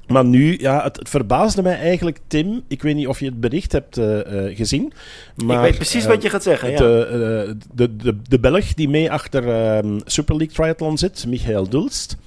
[0.08, 2.64] Maar nu, ja, het, het, verbaasde mij eigenlijk, Tim.
[2.68, 4.20] Ik weet niet of je het bericht hebt uh,
[4.56, 4.94] gezien.
[5.36, 6.72] Maar, ik weet precies uh, wat je gaat zeggen.
[6.72, 6.78] Ja.
[6.78, 12.18] De, de, de Belg die mee achter ehm, Super League Triathlon zit, Michael Dulst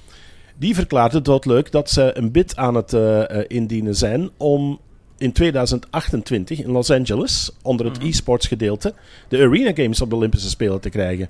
[0.59, 4.79] die verklaarde doodleuk dat ze een bid aan het uh, indienen zijn om
[5.17, 8.93] in 2028 in Los Angeles, onder het mm e-sports gedeelte,
[9.27, 11.29] de Arena Games op de Olympische Spelen te krijgen.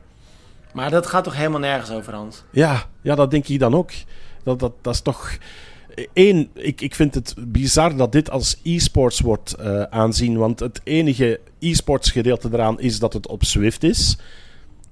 [0.73, 2.43] Maar dat gaat toch helemaal nergens over, Hans?
[2.51, 3.91] Ja, ja dat denk ik dan ook.
[4.43, 5.37] Dat, dat, dat is toch...
[6.13, 10.37] Eén, ik, ik vind het bizar dat dit als e-sports wordt uh, aanzien.
[10.37, 14.17] Want het enige e-sports gedeelte eraan is dat het op Swift is.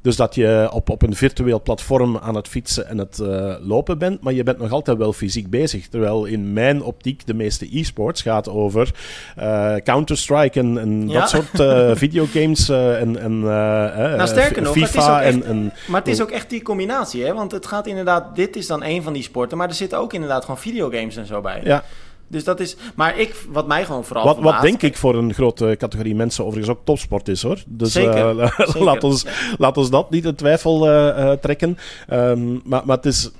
[0.07, 3.97] Dus dat je op, op een virtueel platform aan het fietsen en het uh, lopen
[3.97, 5.87] bent, maar je bent nog altijd wel fysiek bezig.
[5.87, 8.91] Terwijl in mijn optiek de meeste e-sports gaat over
[9.39, 11.19] uh, Counter-Strike en, en ja.
[11.19, 15.21] dat soort uh, videogames en, en nou, sterker nog, FIFA.
[15.21, 17.33] Het en, en, maar het is ook echt die combinatie, hè?
[17.33, 20.13] want het gaat inderdaad, dit is dan een van die sporten, maar er zitten ook
[20.13, 21.61] inderdaad gewoon videogames en zo bij.
[21.63, 21.83] Ja.
[22.27, 22.75] Dus dat is.
[22.95, 24.25] Maar ik, wat mij gewoon vooral.
[24.25, 27.63] Wat, wat denk ik voor een grote categorie mensen overigens ook topsport is hoor.
[27.67, 28.83] Dus zeker, uh, zeker.
[28.89, 29.25] laat, ons,
[29.57, 31.77] laat ons dat niet in twijfel uh, trekken.
[32.13, 33.31] Um, maar, maar het is.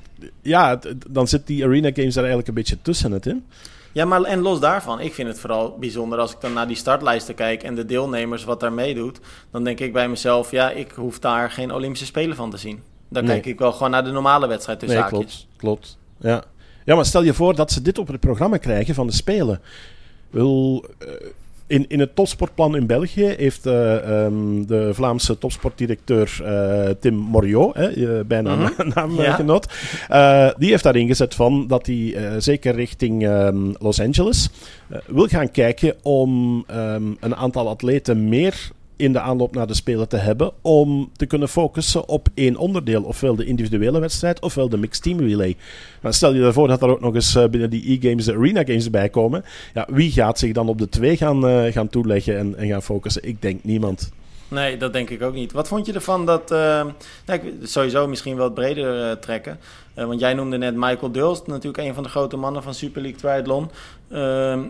[0.42, 3.46] Ja, dan zit die Arena Games daar eigenlijk een beetje tussen het in.
[3.92, 6.76] Ja, maar en los daarvan, ik vind het vooral bijzonder als ik dan naar die
[6.76, 9.20] startlijsten kijk en de deelnemers wat daar meedoet.
[9.52, 12.84] Dan denk ik bij mezelf, ja, ik hoef daar geen Olympische Spelen van te zien.
[13.10, 13.34] Dan nee.
[13.34, 15.98] kijk ik wel gewoon naar de normale wedstrijd tussen nee, klopt, klopt.
[16.20, 16.44] Ja.
[16.88, 19.60] Ja, maar stel je voor dat ze dit op het programma krijgen van de Spelen.
[20.30, 21.10] Wil, uh,
[21.68, 27.76] in, in het topsportplan in België heeft uh, um, de Vlaamse topsportdirecteur uh, Tim Moriot,
[27.76, 28.94] hè, bijna mm -hmm.
[28.96, 29.74] naamgenoot,
[30.08, 30.54] ja.
[30.58, 34.50] die heeft daarin gezet van dat hij zeker richting um, Los Angeles
[35.06, 40.08] wil gaan kijken om um, een aantal atleten meer in de aanloop naar de Spelen
[40.08, 43.04] te hebben om te kunnen focussen op één onderdeel.
[43.04, 45.56] Ofwel de individuele wedstrijd, ofwel de mixed team relay.
[46.02, 48.64] Maar stel je ervoor dat er ook nog eens uh, binnen die e-games de arena
[48.64, 49.44] games bij komen.
[49.74, 52.84] Ja, wie gaat zich dan op de twee gaan, uh, gaan toeleggen en, en gaan
[52.84, 53.24] focussen?
[53.24, 54.12] Ik denk niemand.
[54.48, 55.52] Nee, dat denk ik ook niet.
[55.52, 56.52] Wat vond je ervan dat...
[56.52, 56.86] Uh,
[57.26, 59.60] nou, sowieso misschien wel breder uh, trekken.
[59.96, 63.02] Uh, want jij noemde net Michael Dulst, natuurlijk een van de grote mannen van Super
[63.02, 63.70] League Triathlon.
[64.10, 64.62] Ehm,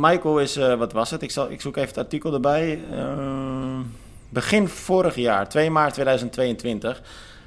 [0.00, 1.22] Michael is, wat was het?
[1.22, 2.80] Ik, zal, ik zoek even het artikel erbij.
[2.92, 3.80] Ehm,
[4.28, 7.02] begin vorig jaar, 2 maart 2022.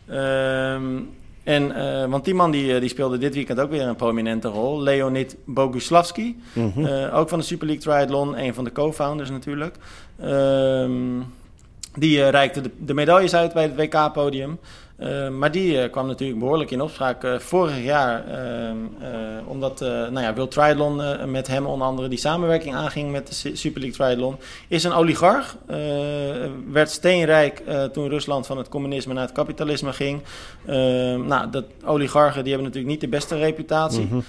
[0.08, 0.99] Ehm,
[1.43, 4.82] en, want die man die, die speelde dit weekend ook weer een prominente rol.
[4.82, 7.10] Leonid Boguslavski, mm -hmm.
[7.13, 9.75] ook van de Super League Triathlon, een van de co-founders natuurlijk.
[10.23, 11.25] Um,
[12.00, 14.60] die uh, reikte de, medailles uit bij het WK-podium.
[15.00, 18.28] Uh, maar die uh, kwam natuurlijk behoorlijk in opspraak vorig jaar.
[18.28, 18.78] Ehm,
[19.46, 23.82] omdat nou ja, World Triathlon met hem onder andere die samenwerking aanging met de Super
[23.82, 24.36] League Triathlon.
[24.68, 25.56] Is een oligarch.
[26.72, 30.22] werd steenrijk toen Rusland van het communisme naar het kapitalisme ging.
[30.66, 34.08] Ehm, nou, dat oligarchen die hebben natuurlijk niet de beste reputatie.
[34.10, 34.24] -hmm.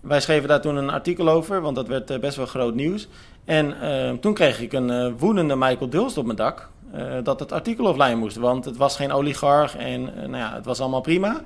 [0.00, 3.08] Wij schreven daar toen een artikel over, want dat werd best wel groot nieuws.
[3.44, 6.68] En uh, toen kreeg ik een uh, woedende Michael Dulst op mijn dak.
[6.94, 10.64] Uh, dat het artikel offline moest, want het was geen oligarch en nou ja, het
[10.64, 11.40] was allemaal prima.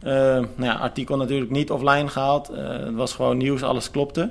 [0.00, 2.48] nou ja, artikel natuurlijk niet offline gehaald.
[2.54, 4.30] het was gewoon nieuws, alles klopte.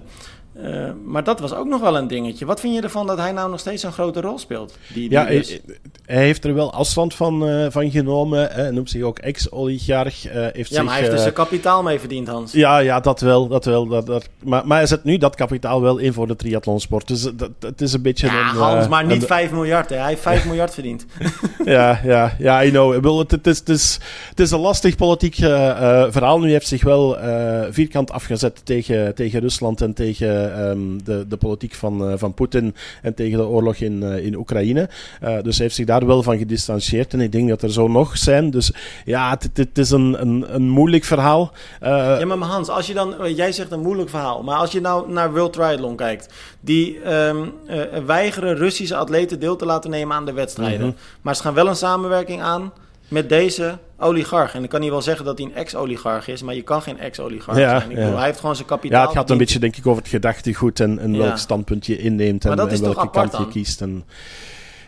[0.62, 2.46] Uh, maar dat was ook nog wel een dingetje.
[2.46, 4.78] Wat vind je ervan dat hij nou nog steeds een grote rol speelt?
[4.88, 5.62] Die, die ja, hij,
[6.06, 8.50] hij, heeft er wel afstand van, uh, van genomen.
[8.52, 10.26] Hij noemt zich ook ex-oligarch.
[10.26, 12.52] Uh, ja, maar hij heeft er zijn kapitaal mee verdiend, Hans.
[12.52, 13.48] Ja, ja dat wel.
[13.48, 16.36] Dat wel dat, dat, maar, maar hij zet nu dat kapitaal wel in voor de
[16.36, 17.08] triathlonsport.
[17.08, 18.56] Dus dat, het is een beetje ja, een...
[18.56, 19.90] Hans, maar niet een, 5 miljard.
[19.90, 19.96] Hè.
[19.96, 21.06] Hij heeft 5 miljard verdiend.
[21.66, 23.20] ja, ja, ja, I know.
[23.20, 26.40] Het, het, is, het, is, het is een lastig politiek verhaal.
[26.40, 27.18] Nu heeft zich wel
[27.72, 30.47] vierkant afgezet tegen, tegen Rusland en tegen...
[30.70, 34.36] Um, de, de politiek van, uh, van Poetin en tegen de oorlog in, uh, in
[34.36, 34.90] Oekraïne.
[35.24, 37.14] Uh, dus hij heeft zich daar wel van gedistanceerd.
[37.14, 38.50] En ik denk dat er zo nog zijn.
[38.50, 38.72] Dus
[39.06, 41.52] ja, het, het is een, een, een moeilijk verhaal.
[41.82, 44.44] ja, maar Hans, als je dan, jij zegt een moeilijk verhaal.
[44.44, 47.54] Maar als je nou naar World Triathlon kijkt, die um,
[48.06, 50.86] weigeren Russische atleten deel te laten nemen aan de wedstrijden.
[50.86, 50.96] Mm -hmm.
[51.22, 52.72] Maar ze gaan wel een samenwerking aan
[53.08, 54.54] met deze oligarch.
[54.56, 57.00] En ik kan niet wel zeggen dat hij een ex-oligarch is, maar je kan geen
[57.00, 57.92] ex-oligarch ja, zijn.
[57.92, 58.04] Ik ja.
[58.04, 59.02] bedoel, hij heeft gewoon zijn kapitaal.
[59.02, 61.18] Ja, het gaat een beetje, denk ik, over het gedachtegoed en, en ja.
[61.18, 63.82] welk standpunt je inneemt en, en welke kant je kiest.
[63.82, 64.04] En...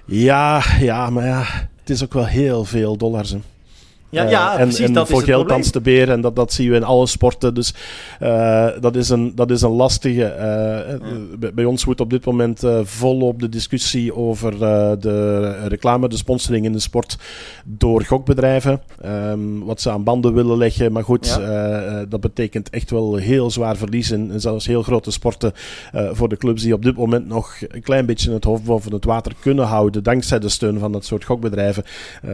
[0.05, 1.43] Ja, ja, maar ja,
[1.79, 3.29] het is ook wel heel veel dollars.
[3.29, 3.39] Hè.
[4.09, 6.53] Ja, ja en, precies, en dat voor is geld danst de beer en dat, dat
[6.53, 7.53] zien we in alle sporten.
[7.53, 7.73] Dus
[8.21, 10.07] uh, dat, is een, dat is een lastige.
[10.09, 10.97] Ja.
[11.39, 14.59] bij, bij, ons wordt op dit moment volop de discussie over
[14.99, 17.17] de reclame, de sponsoring in de sport
[17.63, 18.81] door gokbedrijven.
[19.05, 20.91] Um, wat ze aan banden willen leggen.
[20.91, 22.05] Maar goed, ja.
[22.05, 25.53] dat betekent echt wel heel zwaar verlies en, en zelfs heel grote sporten
[26.11, 29.05] voor de clubs die op dit moment nog een klein beetje het hoofd boven het
[29.05, 30.03] water kunnen houden.
[30.03, 31.83] Dankzij de steun van dat soort gokbedrijven.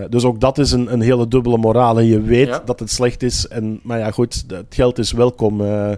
[0.09, 2.61] dus ook dat is een, een hele dubbele moraal en je weet ja.
[2.65, 3.47] dat het slecht is.
[3.47, 5.61] En, maar ja, goed, het geld is welkom.
[5.61, 5.91] Uh,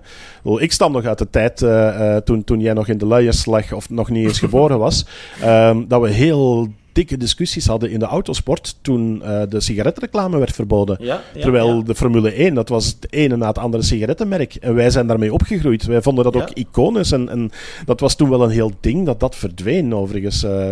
[0.58, 3.46] ik stam nog uit de tijd uh, uh, toen, toen jij nog in de luiers
[3.46, 5.06] lag of nog niet eens geboren was.
[5.46, 10.52] Um, dat we heel dikke discussies hadden in de autosport toen uh, de sigarettenreclame werd
[10.54, 10.98] verboden.
[11.00, 11.82] Ja, ja, Terwijl ja.
[11.84, 14.56] de Formule 1, dat was het ene na het andere sigarettenmerk.
[14.56, 15.86] En wij zijn daarmee opgegroeid.
[15.86, 17.12] Wij vonden dat ook iconisch.
[17.12, 17.52] En, en
[17.86, 20.44] dat was toen wel een heel ding dat dat verdween, overigens.
[20.44, 20.70] eh.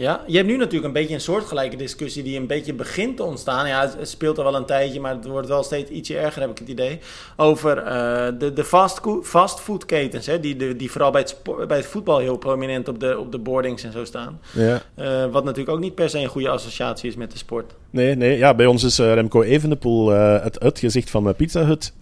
[0.00, 3.22] Ja, je hebt nu natuurlijk een beetje een soortgelijke discussie die een beetje begint te
[3.22, 3.68] ontstaan.
[3.68, 6.50] Ja, het speelt al wel een tijdje, maar het wordt wel steeds ietsje erger, heb
[6.50, 6.98] ik het idee.
[7.36, 11.36] Over eh, de, de fast fastfoodketens, hè, die, de, die vooral bij het,
[11.68, 14.40] bij het voetbal heel prominent op de, op de boardings en zo staan.
[14.52, 14.82] ja.
[14.94, 17.72] Eh, wat natuurlijk ook niet per se een goede associatie is met de sport.
[17.92, 21.64] Nee, nee ja, bij ons is eh, Remco Evenepoel eh, het uitgezicht van de Pizza
[21.64, 21.92] Hut.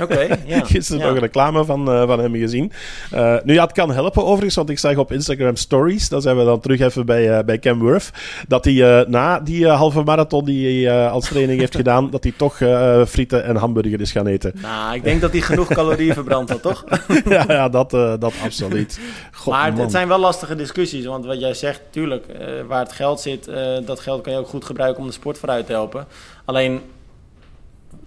[0.00, 0.64] Oké, ja.
[0.64, 2.72] Gisteren nog een reclame van, eh, van hem gezien.
[3.10, 6.36] Eh, nu ja, het kan helpen overigens, want ik zag op Instagram Stories, dan zijn
[6.36, 8.12] we dan terug even bij, eh, bij Cam Wurf,
[8.48, 12.10] dat hij eh, na die eh, halve marathon die hij eh, als training heeft gedaan,
[12.10, 14.52] dat hij toch eh, frieten en hamburger is gaan eten.
[14.62, 16.84] Nou, ik denk dat hij genoeg calorieën verbrand had, toch?
[17.28, 19.00] ja, ja, dat, eh, dat absoluut.
[19.32, 19.80] God, maar man.
[19.80, 21.04] het zijn wel lastige discussies.
[21.04, 24.38] Want wat jij zegt, tuurlijk, eh, waar het geld zit, eh, dat geld kan je
[24.38, 26.06] ook goed gebruiken om de sport vooruit te helpen.
[26.44, 26.80] Alleen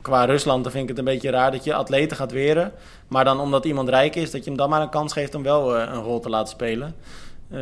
[0.01, 2.71] qua Rusland, dan vind ik het een beetje raar dat je atleten gaat weren.
[3.07, 5.43] Maar dan omdat iemand rijk is, dat je hem dan maar een kans geeft om
[5.43, 6.95] wel eh, een rol te laten spelen.
[7.51, 7.59] Eh,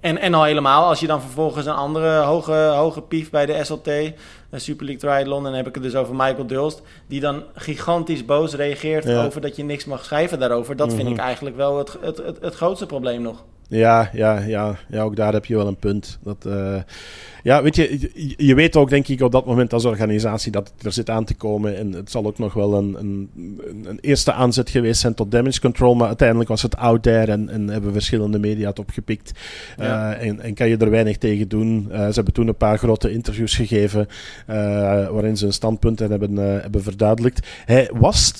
[0.00, 3.64] en, en al helemaal, als je dan vervolgens een andere hoge, hoge pief bij de
[3.64, 7.42] SLT, een Super League Triathlon, dan heb ik het dus over Michael Dulst, die dan
[7.54, 9.24] gigantisch boos reageert Ja.
[9.24, 10.76] over dat je niks mag schrijven daarover.
[10.76, 11.12] Dat vind Mhm.
[11.12, 13.44] ik eigenlijk wel het, het, het, het grootste probleem nog.
[13.68, 16.18] Ja, ja, ja, ja, ook daar heb je wel een punt.
[16.22, 16.76] Dat, eh,
[17.42, 20.86] ja, weet je, je, weet ook, denk ik, op dat moment als organisatie dat het
[20.86, 21.76] er zit aan te komen.
[21.76, 23.30] En het zal ook nog wel een, een,
[23.84, 25.94] een- eerste aanzet geweest zijn tot damage control.
[25.94, 29.32] Maar uiteindelijk was het out there en, en hebben verschillende media het opgepikt.
[29.76, 30.12] Ja.
[30.14, 31.86] Eh, en, en kan je er weinig tegen doen.
[31.90, 34.08] Eh, ze hebben toen een paar grote interviews gegeven
[35.12, 37.46] waarin ze hun standpunten hebben, hebben verduidelijkt.
[37.64, 38.32] Hij was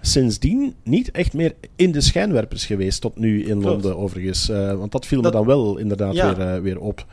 [0.00, 3.64] sindsdien niet echt meer in de schijnwerpers geweest tot nu in Klopt.
[3.64, 4.48] Londen overigens.
[4.48, 6.36] Eh, want dat viel Dat- me dan wel inderdaad Ja.
[6.36, 7.06] weer, eh, weer op.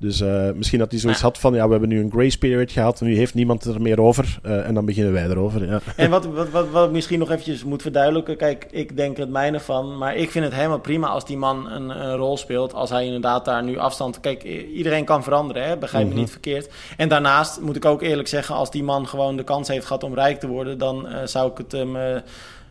[0.00, 1.26] Dus eh, misschien dat hij zoiets Ja.
[1.26, 4.00] had van, ja, we hebben nu een grace period gehad, nu heeft niemand er meer
[4.00, 4.38] over.
[4.42, 5.66] eh, en dan beginnen wij erover.
[5.66, 5.80] Ja.
[5.96, 8.36] En wat, wat, wat, wat ik misschien nog eventjes moet verduidelijken.
[8.36, 9.98] Kijk, ik denk het mijne van.
[9.98, 12.74] Maar ik vind het helemaal prima als die man een, een rol speelt.
[12.74, 14.20] Als hij inderdaad daar nu afstand...
[14.20, 14.42] Kijk,
[14.74, 15.76] iedereen kan veranderen, hè?
[15.76, 16.20] begrijp me Mhm.
[16.20, 16.70] niet verkeerd.
[16.96, 18.54] En daarnaast moet ik ook eerlijk zeggen...
[18.54, 20.78] als die man gewoon de kans heeft gehad om rijk te worden...
[20.78, 21.96] dan eh, zou ik het hem...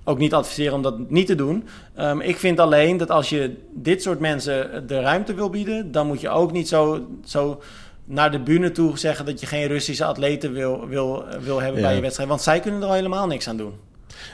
[0.10, 1.63] ook niet adviseren om dat niet te doen.
[1.95, 6.08] Ehm, ik vind alleen dat als je dit soort mensen de ruimte wil bieden, dan
[6.08, 7.62] moet je ook niet zo, zo
[8.06, 11.88] naar de bühne toe zeggen dat je geen Russische atleten wil, wil, wil hebben Ja.
[11.88, 12.30] bij je wedstrijd.
[12.30, 13.74] Want zij kunnen er al helemaal niks aan doen.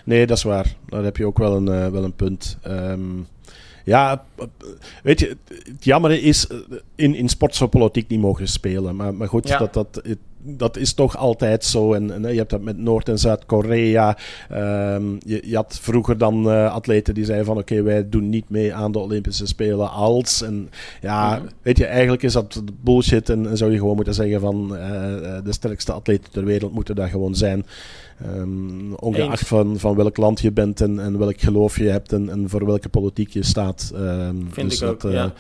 [0.05, 0.75] Nee, dat is waar.
[0.89, 2.57] Daar heb je ook wel een, eh, wel een punt.
[2.61, 3.01] Ehm,
[3.85, 4.23] ja,
[5.03, 6.57] weet je, het jammer is, eh,
[6.95, 8.95] in, in sport zou politiek niet mogen spelen.
[8.95, 9.57] Maar, maar goed, Ja.
[9.57, 11.93] dat, dat, het- dat is toch altijd zo.
[11.93, 14.17] En, en je hebt dat met Noord- en Zuid-Korea.
[14.49, 17.58] Ehm, je, je had vroeger dan eh, atleten die zeiden van...
[17.58, 20.41] oké, wij doen niet mee aan de Olympische Spelen als...
[20.41, 20.69] En
[21.01, 23.29] ja, weet je, eigenlijk is dat bullshit.
[23.29, 24.75] En, en zou je gewoon moeten zeggen van...
[24.77, 27.65] eh, eh, de sterkste atleten ter wereld moeten daar gewoon zijn.
[28.21, 29.47] Ehm, ongeacht Eens.
[29.47, 32.65] van, van welk land je bent en, en welk geloof je hebt en, en voor
[32.65, 33.91] welke politiek je staat.
[33.95, 35.34] Ehm, Vind dus ik ook, dat, ja.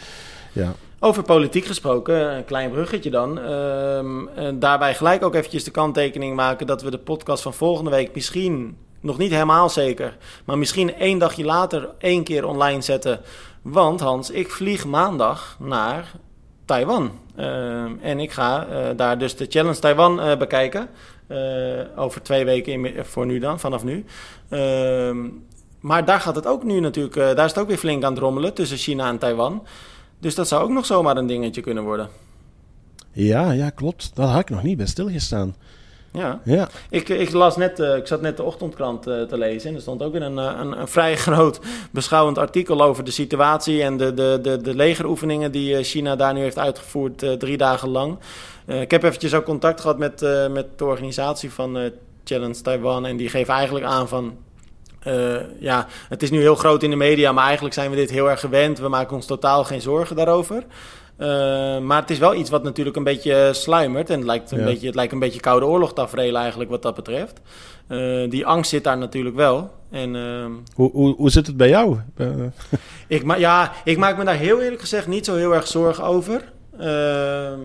[0.51, 0.73] ja.
[1.05, 3.39] Over politiek gesproken, een klein bruggetje dan.
[3.39, 8.15] Ehm, daarbij gelijk ook eventjes de kanttekening maken dat we de podcast van volgende week
[8.15, 13.19] misschien, nog niet helemaal zeker, maar misschien één dagje later één keer online zetten.
[13.61, 16.11] Want Hans, ik vlieg maandag naar
[16.65, 17.11] Taiwan.
[17.35, 20.89] Ehm, en ik ga eh, daar dus de Challenge Taiwan eh, bekijken.
[21.27, 21.37] Eh,
[21.95, 24.05] over twee weken voor nu dan, vanaf nu.
[24.49, 25.17] Ehm,
[25.79, 28.21] maar daar gaat het ook nu natuurlijk, daar is het ook weer flink aan het
[28.21, 29.63] rommelen tussen China en Taiwan.
[30.19, 32.09] Dus dat zou ook nog zomaar een dingetje kunnen worden.
[33.11, 34.15] Ja, ja, klopt.
[34.15, 35.55] Daar had ik nog niet bij stilgestaan.
[36.15, 36.41] Ja.
[36.43, 39.75] Ja, Ik, ik, las net, eh, ik zat net de ochtendkrant eh, te lezen en
[39.75, 41.59] er stond ook weer een, eh, een, een vrij groot
[41.91, 46.41] beschouwend artikel over de situatie en de, de, de, de legeroefeningen die China daar nu
[46.41, 48.17] heeft uitgevoerd drie dagen lang.
[48.65, 51.91] Ik heb eventjes ook contact gehad met, met de organisatie van
[52.23, 54.37] Challenge Taiwan en die geven eigenlijk aan van...
[55.05, 58.09] eh, ja, het is nu heel groot in de media, maar eigenlijk zijn we dit
[58.09, 58.79] heel erg gewend.
[58.79, 60.63] We maken ons totaal geen zorgen daarover.
[61.17, 61.27] Eh,
[61.79, 64.09] maar het is wel iets wat natuurlijk een beetje sluimert.
[64.09, 64.65] En het lijkt een, Ja.
[64.65, 67.41] beetje, het lijkt een beetje koude oorlogtafereel eigenlijk wat dat betreft.
[67.87, 69.71] Eh, die angst zit daar natuurlijk wel.
[69.91, 71.97] En ehm, hoe, hoe, hoe zit het bij jou?
[73.07, 76.03] Ik, ma ja, ik maak me daar heel eerlijk gezegd niet zo heel erg zorgen
[76.03, 76.51] over.
[76.79, 77.59] Ehm,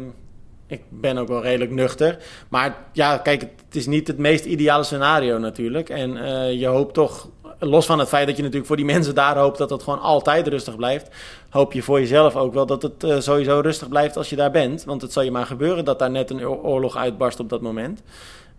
[0.67, 2.17] ik ben ook wel redelijk nuchter.
[2.49, 5.89] Maar ja, kijk, het is niet het meest ideale scenario natuurlijk.
[5.89, 6.13] En
[6.59, 7.29] je hoopt toch,
[7.61, 10.01] los van het feit dat je natuurlijk voor die mensen daar hoopt dat het gewoon
[10.01, 11.09] altijd rustig blijft,
[11.51, 14.51] hoop je voor jezelf ook wel dat het eh, sowieso rustig blijft als je daar
[14.51, 14.85] bent.
[14.85, 17.61] Want het zal je maar gebeuren dat daar net een oor- oorlog uitbarst op dat
[17.61, 18.03] moment.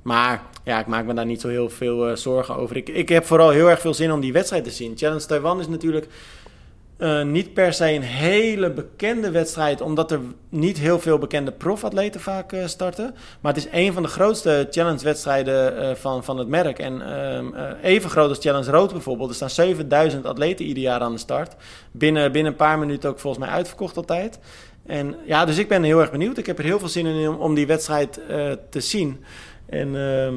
[0.02, 2.76] Maar ja, ik maak me daar niet zo heel veel eh, zorgen over.
[2.76, 4.98] Ik, ik heb vooral heel erg veel zin om die wedstrijd te zien.
[4.98, 6.08] Challenge Taiwan is natuurlijk
[7.02, 12.22] Uh, niet per se een hele bekende wedstrijd, omdat er niet heel veel bekende profatleten
[12.22, 13.16] vaak uh, starten.
[13.40, 16.80] Maar het is een van de grootste challenge-wedstrijden uh, van, van het merk.
[16.80, 19.30] En ehm, even groot als Challenge Rood bijvoorbeeld.
[19.30, 21.56] Er staan 7000 atleten ieder jaar aan de start.
[21.92, 24.40] Binnen, binnen een paar minuten ook volgens mij uitverkocht altijd.
[24.86, 26.38] En ja, dus ik ben heel erg benieuwd.
[26.38, 28.20] Ik heb er heel veel zin in om, om die wedstrijd
[28.70, 29.24] te zien.
[29.66, 30.34] En ehm,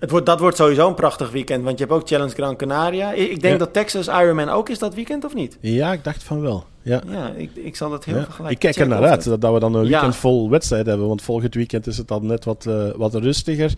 [0.00, 3.12] het wordt, dat wordt sowieso een prachtig weekend, want je hebt ook Challenge Gran Canaria.
[3.12, 5.58] Ik denk dat Texas Ironman ook is dat weekend, of niet?
[5.60, 6.64] Ja, ik dacht van wel.
[6.82, 8.48] Ja, ja ik, ik zal dat heel ja.
[8.48, 11.08] Ik kijk er naar uit dat, dat, we dan een weekend vol wedstrijd hebben.
[11.08, 13.72] Want volgend weekend is het dan net wat, uh, wat rustiger.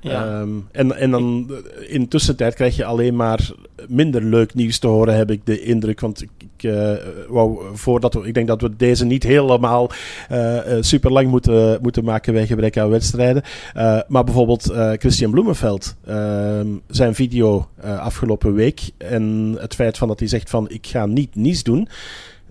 [0.00, 0.40] Ja.
[0.40, 1.50] Um, en, en dan
[1.88, 3.50] in tussentijd krijg je alleen maar
[3.88, 6.00] minder leuk nieuws te horen, heb ik de indruk.
[6.00, 6.92] Want ik, ik uh,
[7.28, 9.90] wou voordat we, ik denk dat we deze niet helemaal
[10.32, 13.42] uh, super lang moeten, moeten maken bij gebrek aan wedstrijden.
[14.08, 18.80] maar bijvoorbeeld Christian Bloemenveld, ehm, zijn video afgelopen week.
[18.96, 21.88] En het feit van dat hij zegt van ik ga niet niets doen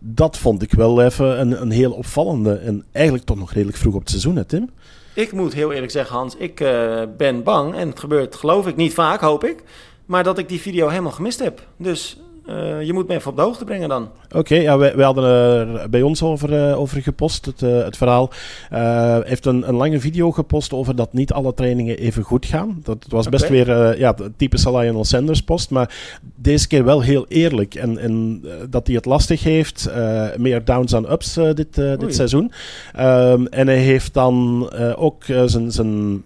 [0.06, 2.54] dat vond ik wel even een, een heel opvallende.
[2.54, 4.70] En eigenlijk toch nog redelijk vroeg op het seizoen, hè, Tim?
[5.14, 7.76] Ik moet heel eerlijk zeggen, Hans, ik uh, ben bang.
[7.76, 9.64] En het gebeurt, geloof ik, niet vaak, hoop ik.
[10.06, 11.68] Maar dat ik die video helemaal gemist heb.
[11.78, 12.18] Dus
[12.50, 14.10] uh, je moet me even op de hoogte brengen dan.
[14.32, 17.98] Oké, ja, wij, wij, hadden er bij ons over, uh, over gepost, het, uh, het
[17.98, 18.30] verhaal.
[18.70, 22.80] Hij heeft een, een lange video gepost over dat niet alle trainingen even goed gaan.
[22.84, 23.66] Dat was best okay.
[23.66, 27.76] weer ja, typische Lionel Sanders post, maar deze keer wel heel eerlijk.
[27.76, 29.90] En, en dat hij het lastig heeft,
[30.38, 32.52] meer downs dan ups dit, dit seizoen.
[33.00, 36.24] Um, en hij heeft dan ook zijn, zijn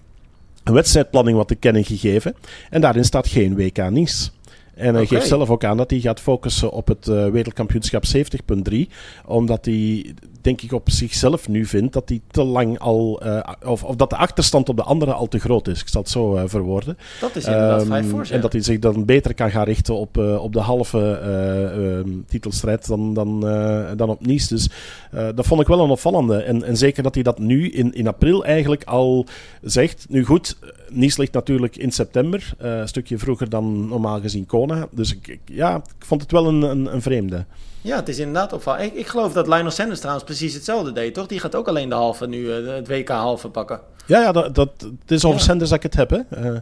[0.64, 2.36] wedstrijdplanning wat te kennen gegeven.
[2.70, 4.30] En daarin staat geen WK Nice.
[4.78, 8.04] En hij geeft zelf ook aan dat hij gaat focussen op het uh, wereldkampioenschap
[8.72, 8.78] 70.3.
[9.26, 13.26] Omdat hij, denk ik, op zichzelf nu vindt dat hij te lang al.
[13.26, 15.82] Uh, of, of, dat de achterstand op de anderen al te groot is.
[15.82, 16.98] Ik zal het zo uh, verwoorden.
[17.22, 18.28] Dat is inderdaad um, vrij voor.
[18.32, 21.00] En dat hij zich dan beter kan gaan richten op, op de halve
[22.06, 23.40] um, titelstrijd dan, dan,
[23.96, 24.48] dan op Nice.
[24.48, 24.70] Dus
[25.36, 26.38] dat vond ik wel een opvallende.
[26.38, 29.26] En, en zeker dat hij dat nu in, in april eigenlijk al
[29.62, 30.06] zegt.
[30.10, 30.58] Nu goed,
[30.90, 32.54] Nice ligt natuurlijk in september.
[32.58, 34.88] een stukje vroeger dan normaal gezien Kona.
[34.92, 37.46] Dus ik, ja, ik vond het wel een, een, een vreemde.
[37.82, 38.92] Ja, het is inderdaad opvallend.
[38.92, 41.28] Ik, ik geloof dat Lionel Sanders trouwens precies hetzelfde deed, toch?
[41.28, 43.80] Die gaat ook alleen de halve nu, het WK halve pakken.
[44.08, 45.46] Ja, ja dat, dat, het is over ja.
[45.46, 46.52] Sanders dat ik het heb, hè.
[46.52, 46.58] Uh.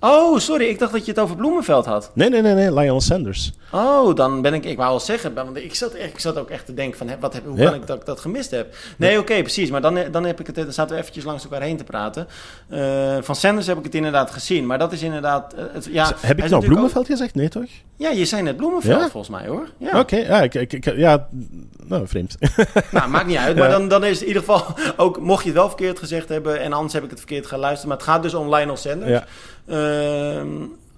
[0.00, 0.68] Oh, sorry.
[0.68, 2.10] Ik dacht dat je het over Bloemenveld had.
[2.14, 2.74] Nee, nee, nee, nee.
[2.74, 3.52] Lionel Sanders.
[3.72, 4.64] Oh, dan ben ik...
[4.64, 7.08] Ik wou al zeggen, want ik zat, echt, ik zat ook echt te denken van...
[7.20, 7.64] Wat heb, hoe ja.
[7.64, 8.74] kan ik dat, dat gemist heb?
[8.96, 9.70] Nee, oké, okay, precies.
[9.70, 12.26] Maar dan, dan, heb ik het, dan zaten we eventjes langs elkaar heen te praten.
[12.68, 14.66] Uh, van Sanders heb ik het inderdaad gezien.
[14.66, 15.54] Maar dat is inderdaad...
[15.54, 17.10] Uh, het, ja, heb ik nou Bloemenveld ook...
[17.10, 17.34] gezegd?
[17.34, 17.68] Nee, toch?
[17.96, 19.68] Ja, je zei net Bloemenveld volgens mij, hoor.
[19.78, 19.88] Ja.
[19.88, 21.28] Oké, okay, ja, ik, ik, ik, ja,
[21.86, 22.36] nou, vreemd.
[22.90, 23.56] nou, maakt niet uit.
[23.58, 24.64] Maar dan, dan is het in ieder geval
[24.96, 25.20] ook...
[25.20, 27.88] Mocht je het wel verkeerd gezegd hebben en anders heb ik het verkeerd geluisterd.
[27.88, 29.10] Maar het gaat dus om Lionel Sanders.
[29.10, 29.24] Ja.
[30.36, 30.42] Uh,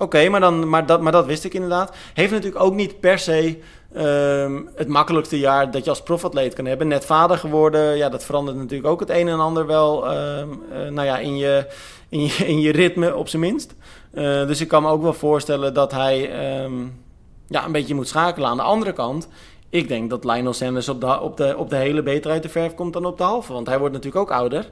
[0.00, 1.96] Oké, okay, maar, dan, maar, dat, maar dat wist ik inderdaad.
[2.14, 3.58] Heeft natuurlijk ook niet per se
[3.96, 6.88] um, het makkelijkste jaar dat je als profatleet kan hebben.
[6.88, 10.88] Net vader geworden, ja, dat verandert natuurlijk ook het een en ander wel um, uh,
[10.88, 11.66] nou ja, in, je,
[12.08, 13.74] in, je, in je ritme op zijn minst.
[14.12, 16.30] Uh, dus ik kan me ook wel voorstellen dat hij
[16.62, 17.02] um,
[17.48, 18.48] ja, een beetje moet schakelen.
[18.48, 19.28] Aan de andere kant,
[19.68, 22.48] ik denk dat Lionel Sanders op de, op de, op de hele beter uit de
[22.48, 23.52] verf komt dan op de halve.
[23.52, 24.70] Want hij wordt natuurlijk ook ouder.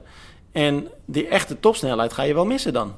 [0.53, 2.93] En die echte topsnelheid ga je wel missen dan.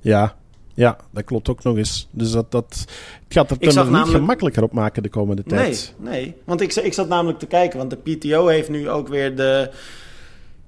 [0.00, 0.36] Ja,
[0.74, 2.08] ja, dat klopt ook nog eens.
[2.10, 2.86] Dus dat, dat
[3.24, 5.94] het gaat het er niet gemakkelijker op maken de komende tijd.
[5.98, 6.34] Nee, nee.
[6.44, 9.70] Want ik, ik zat namelijk te kijken, want de PTO heeft nu ook weer de...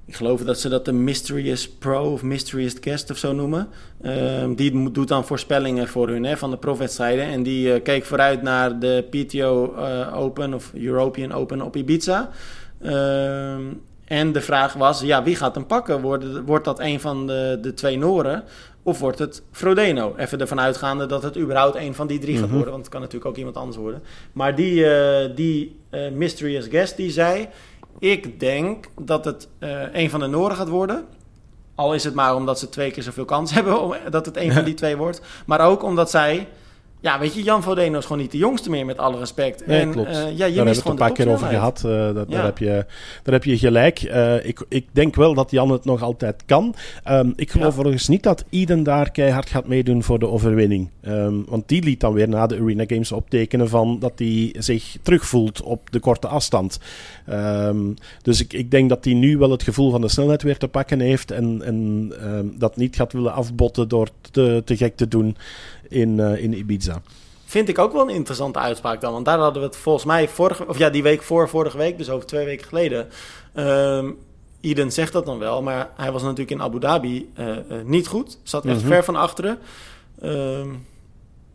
[0.04, 3.68] Ik geloof dat ze dat de Mysterious Pro of Mysterious Guest of zo noemen.
[4.02, 7.24] Um, die doet dan voorspellingen voor hun hè, van de profwedstrijden.
[7.24, 12.30] En die uh, keek vooruit naar de PTO uh, Open of European Open op Ibiza.
[12.82, 13.80] Um,
[14.10, 16.00] en de vraag was, ja, wie gaat hem pakken?
[16.00, 18.44] Wordt, wordt dat een van de, de twee Noren?
[18.82, 20.14] Of wordt het Frodeno?
[20.16, 22.70] Even ervan uitgaande dat het überhaupt een van die drie gaat worden.
[22.70, 24.02] Want het kan natuurlijk ook iemand anders worden.
[24.32, 27.48] Maar die, uh, die uh, Mysterious Guest die zei...
[27.98, 31.04] Ik denk dat het uh, een van de Noren gaat worden.
[31.74, 33.80] Al is het maar omdat ze twee keer zoveel kans hebben...
[33.80, 35.20] Om, dat het een van die twee wordt.
[35.46, 36.48] Maar ook omdat zij
[37.00, 39.66] ja, weet je, Jan Vodeno is gewoon niet de jongste meer, met alle respect.
[39.66, 40.08] Nee, en, klopt.
[40.08, 41.82] Uh, ja, je daar hebben we het een paar keer over gehad.
[41.86, 42.36] Uh, dat, ja.
[42.36, 42.86] daar, heb je,
[43.22, 44.02] daar heb je gelijk.
[44.02, 46.74] Uh, ik, ik denk wel dat Jan het nog altijd kan.
[47.08, 47.78] Um, ik geloof ja.
[47.78, 50.90] overigens niet dat Eden daar keihard gaat meedoen voor de overwinning.
[51.02, 54.96] Um, want die liet dan weer na de Arena Games optekenen van dat hij zich
[55.02, 56.78] terugvoelt op de korte afstand.
[57.30, 60.58] Um, dus ik, ik denk dat hij nu wel het gevoel van de snelheid weer
[60.58, 61.30] te pakken heeft.
[61.30, 62.12] En, en
[62.58, 65.36] dat niet gaat willen afbotten door te, te gek te doen
[65.90, 67.02] in, uh, in Ibiza.
[67.44, 69.12] Vind ik ook wel een interessante uitspraak dan.
[69.12, 71.98] Want daar hadden we het volgens mij vorige, of ja, die week voor vorige week,
[71.98, 73.08] dus over twee weken geleden.
[73.54, 74.18] Um,
[74.60, 78.06] Eden zegt dat dan wel, maar hij was natuurlijk in Abu Dhabi uh, uh, niet
[78.06, 78.38] goed.
[78.42, 78.90] Zat echt mm -hmm.
[78.90, 79.58] ver van achteren.
[80.22, 80.86] Um,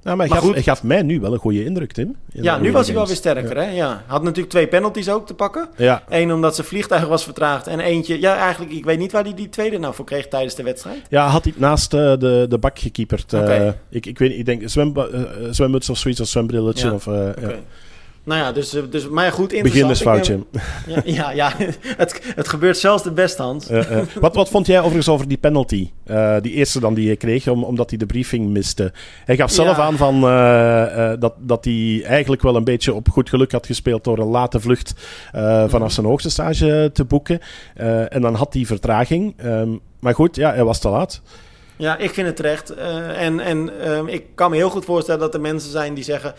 [0.06, 2.16] Ja, maar, Maar hij, gaf, hij gaf mij nu wel een goede indruk, Tim.
[2.32, 3.58] in Ja, nu was hij wel weer sterker.
[3.58, 3.70] Hè?
[3.72, 4.04] Ja.
[4.08, 5.68] Had natuurlijk twee penalties ook te pakken.
[5.78, 7.68] Ja, Eén omdat zijn vliegtuig was vertraagd.
[7.68, 10.56] En eentje, ja, eigenlijk, ik weet niet waar hij die tweede nou voor kreeg tijdens
[10.56, 11.02] de wedstrijd.
[11.10, 13.34] ja had hij naast eh, de, de bak gekieperd.
[13.34, 13.78] eh, Oké.
[13.90, 16.88] ik, ik weet niet, ik denk zwemba- eh, zwemmuts of zoiets, of zwembrilletje.
[16.88, 17.30] Ja, Of, eh.
[18.26, 19.88] Nou ja, dus, eh, dus maar goed, interessant.
[20.04, 20.40] Beginnersfoutje.
[20.88, 21.54] Ja, ja, ja
[21.98, 23.70] het, het gebeurt zelfs de best, Hans.
[23.70, 25.90] Eh, eh, wat, wat vond jij overigens over die penalty?
[26.04, 28.92] Eh, die eerste dan die hij kreeg, om, omdat hij de briefing miste.
[29.26, 29.84] Hij gaf zelf Ja.
[29.84, 34.04] aan van, eh, dat, dat hij eigenlijk wel een beetje op goed geluk had gespeeld
[34.04, 34.94] door een late vlucht
[35.68, 37.40] vanaf zijn hoogste stage te boeken.
[38.10, 39.34] En dan had hij vertraging.
[39.38, 39.70] Ehm,
[40.00, 41.22] maar goed, ja, hij was te laat.
[41.76, 42.70] Ja, ik vind het terecht.
[43.16, 46.34] En en ehm, ik kan me heel goed voorstellen dat er mensen zijn die zeggen...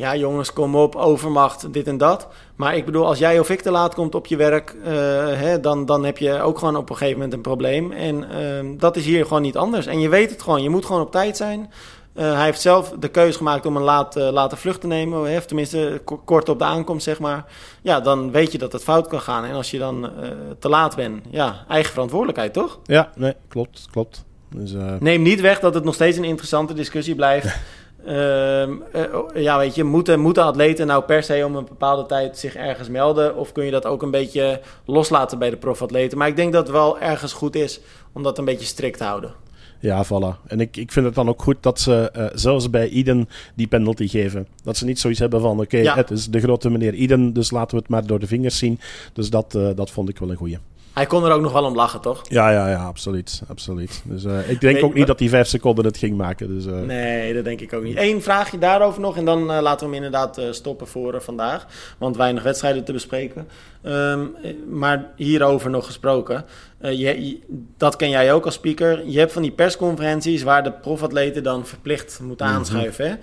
[0.00, 2.28] Ja, jongens, kom op, overmacht, dit en dat.
[2.56, 4.74] Maar ik bedoel, als jij of ik te laat komt op je werk...
[4.84, 4.92] eh,
[5.32, 7.92] hè, dan, dan heb je ook gewoon op een gegeven moment een probleem.
[7.92, 9.86] En ehm, dat is hier gewoon niet anders.
[9.86, 11.70] En je weet het gewoon, je moet gewoon op tijd zijn...
[12.14, 15.36] Eh, hij heeft zelf de keuze gemaakt om een laat, eh, late vlucht te nemen.
[15.36, 17.44] Of tenminste, ko- kort op de aankomst, zeg maar.
[17.82, 19.44] Ja, dan weet je dat het fout kan gaan.
[19.44, 20.10] En als je dan
[20.58, 22.78] te laat bent, ja, eigen verantwoordelijkheid, toch?
[22.84, 24.24] Ja, nee, klopt, klopt.
[24.54, 27.46] Dus, Neem niet weg dat het nog steeds een interessante discussie blijft.
[28.06, 29.04] Ehm, eh,
[29.42, 32.88] ja, weet je, moeten, moeten atleten nou per se om een bepaalde tijd zich ergens
[32.88, 33.36] melden?
[33.36, 36.18] Of kun je dat ook een beetje loslaten bij de profatleten?
[36.18, 37.80] Maar ik denk dat het wel ergens goed is
[38.12, 39.32] om dat een beetje strikt te houden.
[39.80, 40.46] Ja, voilà.
[40.46, 43.66] En ik, ik vind het dan ook goed dat ze eh, zelfs bij Eden die
[43.66, 44.46] penalty geven.
[44.64, 45.94] Dat ze niet zoiets hebben van, oké, Ja.
[45.94, 48.80] het is de grote meneer Eden, dus laten we het maar door de vingers zien.
[49.12, 50.58] Dus dat, eh, dat vond ik wel een goeie.
[51.00, 52.22] Hij kon er ook nog wel om lachen, toch?
[52.28, 53.42] Ja, ja, ja, absoluut.
[53.48, 54.02] absoluut.
[54.04, 56.48] Dus eh, ik denk Nee, ook niet dat die vijf seconden het ging maken.
[56.54, 57.96] Dus, eh, Nee, dat denk ik ook niet.
[57.98, 61.66] Eén vraagje daarover nog en dan eh, laten we hem inderdaad stoppen voor vandaag.
[61.98, 63.48] Want weinig wedstrijden te bespreken.
[63.82, 66.44] Ehm, eh, maar hierover nog gesproken.
[66.80, 66.90] Je,
[67.26, 67.38] je-
[67.76, 69.06] dat ken jij ook als speaker.
[69.08, 73.18] Je hebt van die persconferenties waar de profatleten dan verplicht moeten aanschuiven.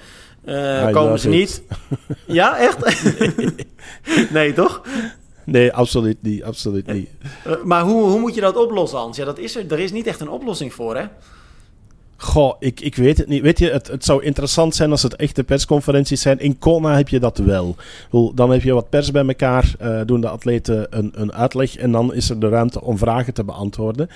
[0.46, 0.92] Hè?
[0.92, 1.64] Komen ze niet.
[2.26, 2.78] Ja, echt?
[4.34, 4.82] nee, toch?
[5.48, 6.44] Nee, absoluut niet.
[6.44, 7.10] Absoluut niet.
[7.44, 9.18] Eh, maar hoe, hoe moet je dat oplossen, Hans?
[9.18, 11.06] Ja, dat is er, er is niet echt een oplossing voor, hè?
[12.20, 13.42] Goh, ik, ik weet het niet.
[13.42, 16.40] Weet je, het, het zou interessant zijn als het echte persconferenties zijn.
[16.40, 17.76] In Kona heb je dat wel.
[18.36, 21.92] Dan heb je wat pers bij elkaar, eh, doen de atleten een, een uitleg en
[21.92, 24.10] dan is er de ruimte om vragen te beantwoorden.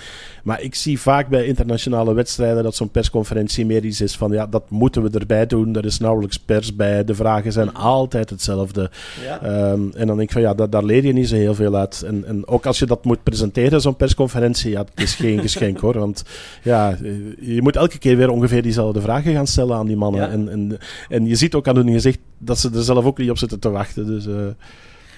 [0.44, 4.48] Maar ik zie vaak bij internationale wedstrijden dat zo'n persconferentie meer iets is van ja,
[4.48, 5.76] dat moeten we erbij doen.
[5.76, 7.04] Er is nauwelijks pers bij.
[7.04, 8.90] De vragen zijn altijd hetzelfde.
[9.24, 9.42] Ja.
[9.42, 11.76] Ehm, en dan denk ik van ja, da- daar leer je niet zo heel veel
[11.76, 12.04] uit.
[12.08, 15.80] En, en ook als je dat moet presenteren, zo'n persconferentie, ja, het is geen geschenk
[15.80, 16.00] hoor.
[16.00, 16.24] Want
[16.64, 20.22] ja, eh, je moet elke keer weer ongeveer diezelfde vragen gaan stellen aan die mannen.
[20.22, 20.30] Ja.
[20.30, 20.78] En, en,
[21.10, 23.60] en je ziet ook aan hun gezicht dat ze er zelf ook niet op zitten
[23.60, 24.06] te wachten.
[24.06, 24.34] Dus eh,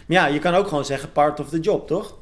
[0.08, 2.16] ja, je kan ook gewoon zeggen part of the job, toch?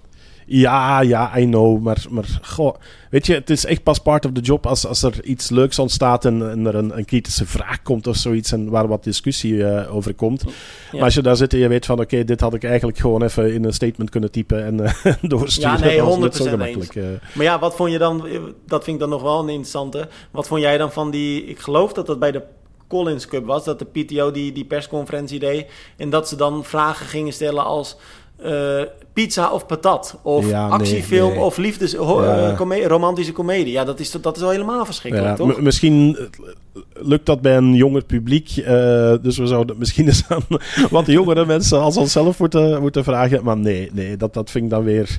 [0.59, 1.81] Ja, ja, I know.
[1.81, 2.75] Maar, maar goh,
[3.09, 5.79] weet je, het is echt pas part of the job als, als er iets leuks
[5.79, 9.65] ontstaat en, en er een, een kritische vraag komt of zoiets en waar wat discussie
[9.67, 10.43] eh, over komt.
[10.91, 13.23] Maar als je daar zit en je weet van oké, dit had ik eigenlijk gewoon
[13.23, 15.71] even in een statement kunnen typen en eh, doorsturen.
[15.71, 16.95] Ja, nee, Dat was net zo 100% gemakkelijk.
[16.95, 17.03] eh.
[17.33, 18.27] Maar ja, wat vond je dan,
[18.65, 20.07] dat vind ik dan nog wel een interessante.
[20.31, 22.43] Wat vond jij dan van die, ik geloof dat dat bij de
[22.87, 25.65] Collins Cup was, dat de PTO die, die persconferentie deed.
[25.97, 27.97] En dat ze dan vragen gingen stellen als
[28.43, 28.81] eh,
[29.13, 30.17] pizza of patat.
[30.21, 31.39] Of Ja, actiefilm nee.
[31.39, 31.99] of liefdes, Ja.
[31.99, 33.71] eh, come- romantische komedie.
[33.71, 35.61] Ja, dat is, dat is wel helemaal verschrikkelijk, Ja, toch?
[35.61, 38.49] misschien eh, lukt dat bij een jonger publiek.
[38.57, 40.41] eh, dus we zouden het misschien eens aan
[40.89, 43.43] wat jongere mensen als onszelf moeten, moeten vragen.
[43.43, 45.17] Maar nee, nee dat, dat vind ik dan weer...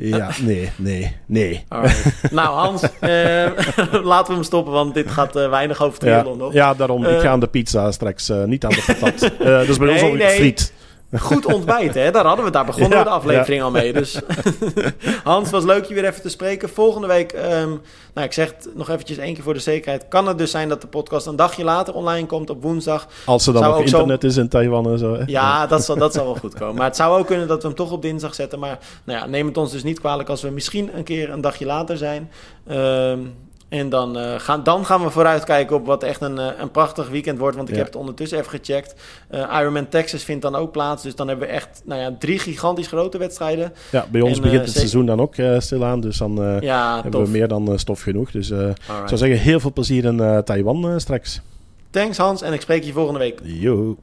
[0.00, 1.64] Ja, nee, nee, nee.
[1.68, 2.30] Alright.
[2.32, 3.46] nou Hans, eh,
[4.12, 6.52] laten we hem stoppen, want dit gaat eh, weinig over Ja, triathlon nog.
[6.52, 7.04] ja, daarom.
[7.04, 9.22] ik Eh, ga aan de pizza straks, eh, niet aan de patat.
[9.38, 10.28] Eh dus bij ons al nee.
[10.36, 10.72] friet.
[11.16, 12.10] Goed ontbijten, hè?
[12.10, 13.92] daar hadden we, daar begonnen Ja, we de aflevering al mee.
[13.92, 14.20] Dus
[15.24, 16.68] Hans, was leuk je weer even te spreken.
[16.68, 17.68] Volgende week, ehm,
[18.14, 20.68] nou ik zeg het nog eventjes één keer voor de zekerheid, kan het dus zijn
[20.68, 23.06] dat de podcast een dagje later online komt op woensdag.
[23.24, 25.14] Als er dan nog zo- internet is in Taiwan en zo.
[25.14, 25.22] Hè?
[25.26, 26.74] Ja, dat zal, dat zal wel goed komen.
[26.74, 28.58] Maar het zou ook kunnen dat we hem toch op dinsdag zetten.
[28.58, 31.40] Maar nou ja, neem het ons dus niet kwalijk als we misschien een keer een
[31.40, 32.30] dagje later zijn.
[32.66, 33.18] Ehm,
[33.68, 37.08] en dan, eh, gaan, dan gaan we vooruitkijken op wat echt een, eh, een prachtig
[37.08, 37.56] weekend wordt.
[37.56, 37.80] Want ik Ja.
[37.80, 38.94] heb het ondertussen even gecheckt.
[39.28, 41.02] Eh, Ironman Texas vindt dan ook plaats.
[41.02, 43.72] Dus dan hebben we echt nou ja, drie gigantisch grote wedstrijden.
[43.90, 46.00] Ja, bij ons En, begint het seizoen dan ook stilaan.
[46.00, 47.24] Dus dan Ja, hebben tof.
[47.24, 48.30] we meer dan stof genoeg.
[48.30, 51.40] Dus ik zou zeggen, heel veel plezier in Taiwan straks.
[51.90, 53.40] Thanks Hans en ik spreek je volgende week.
[53.42, 53.96] Yo.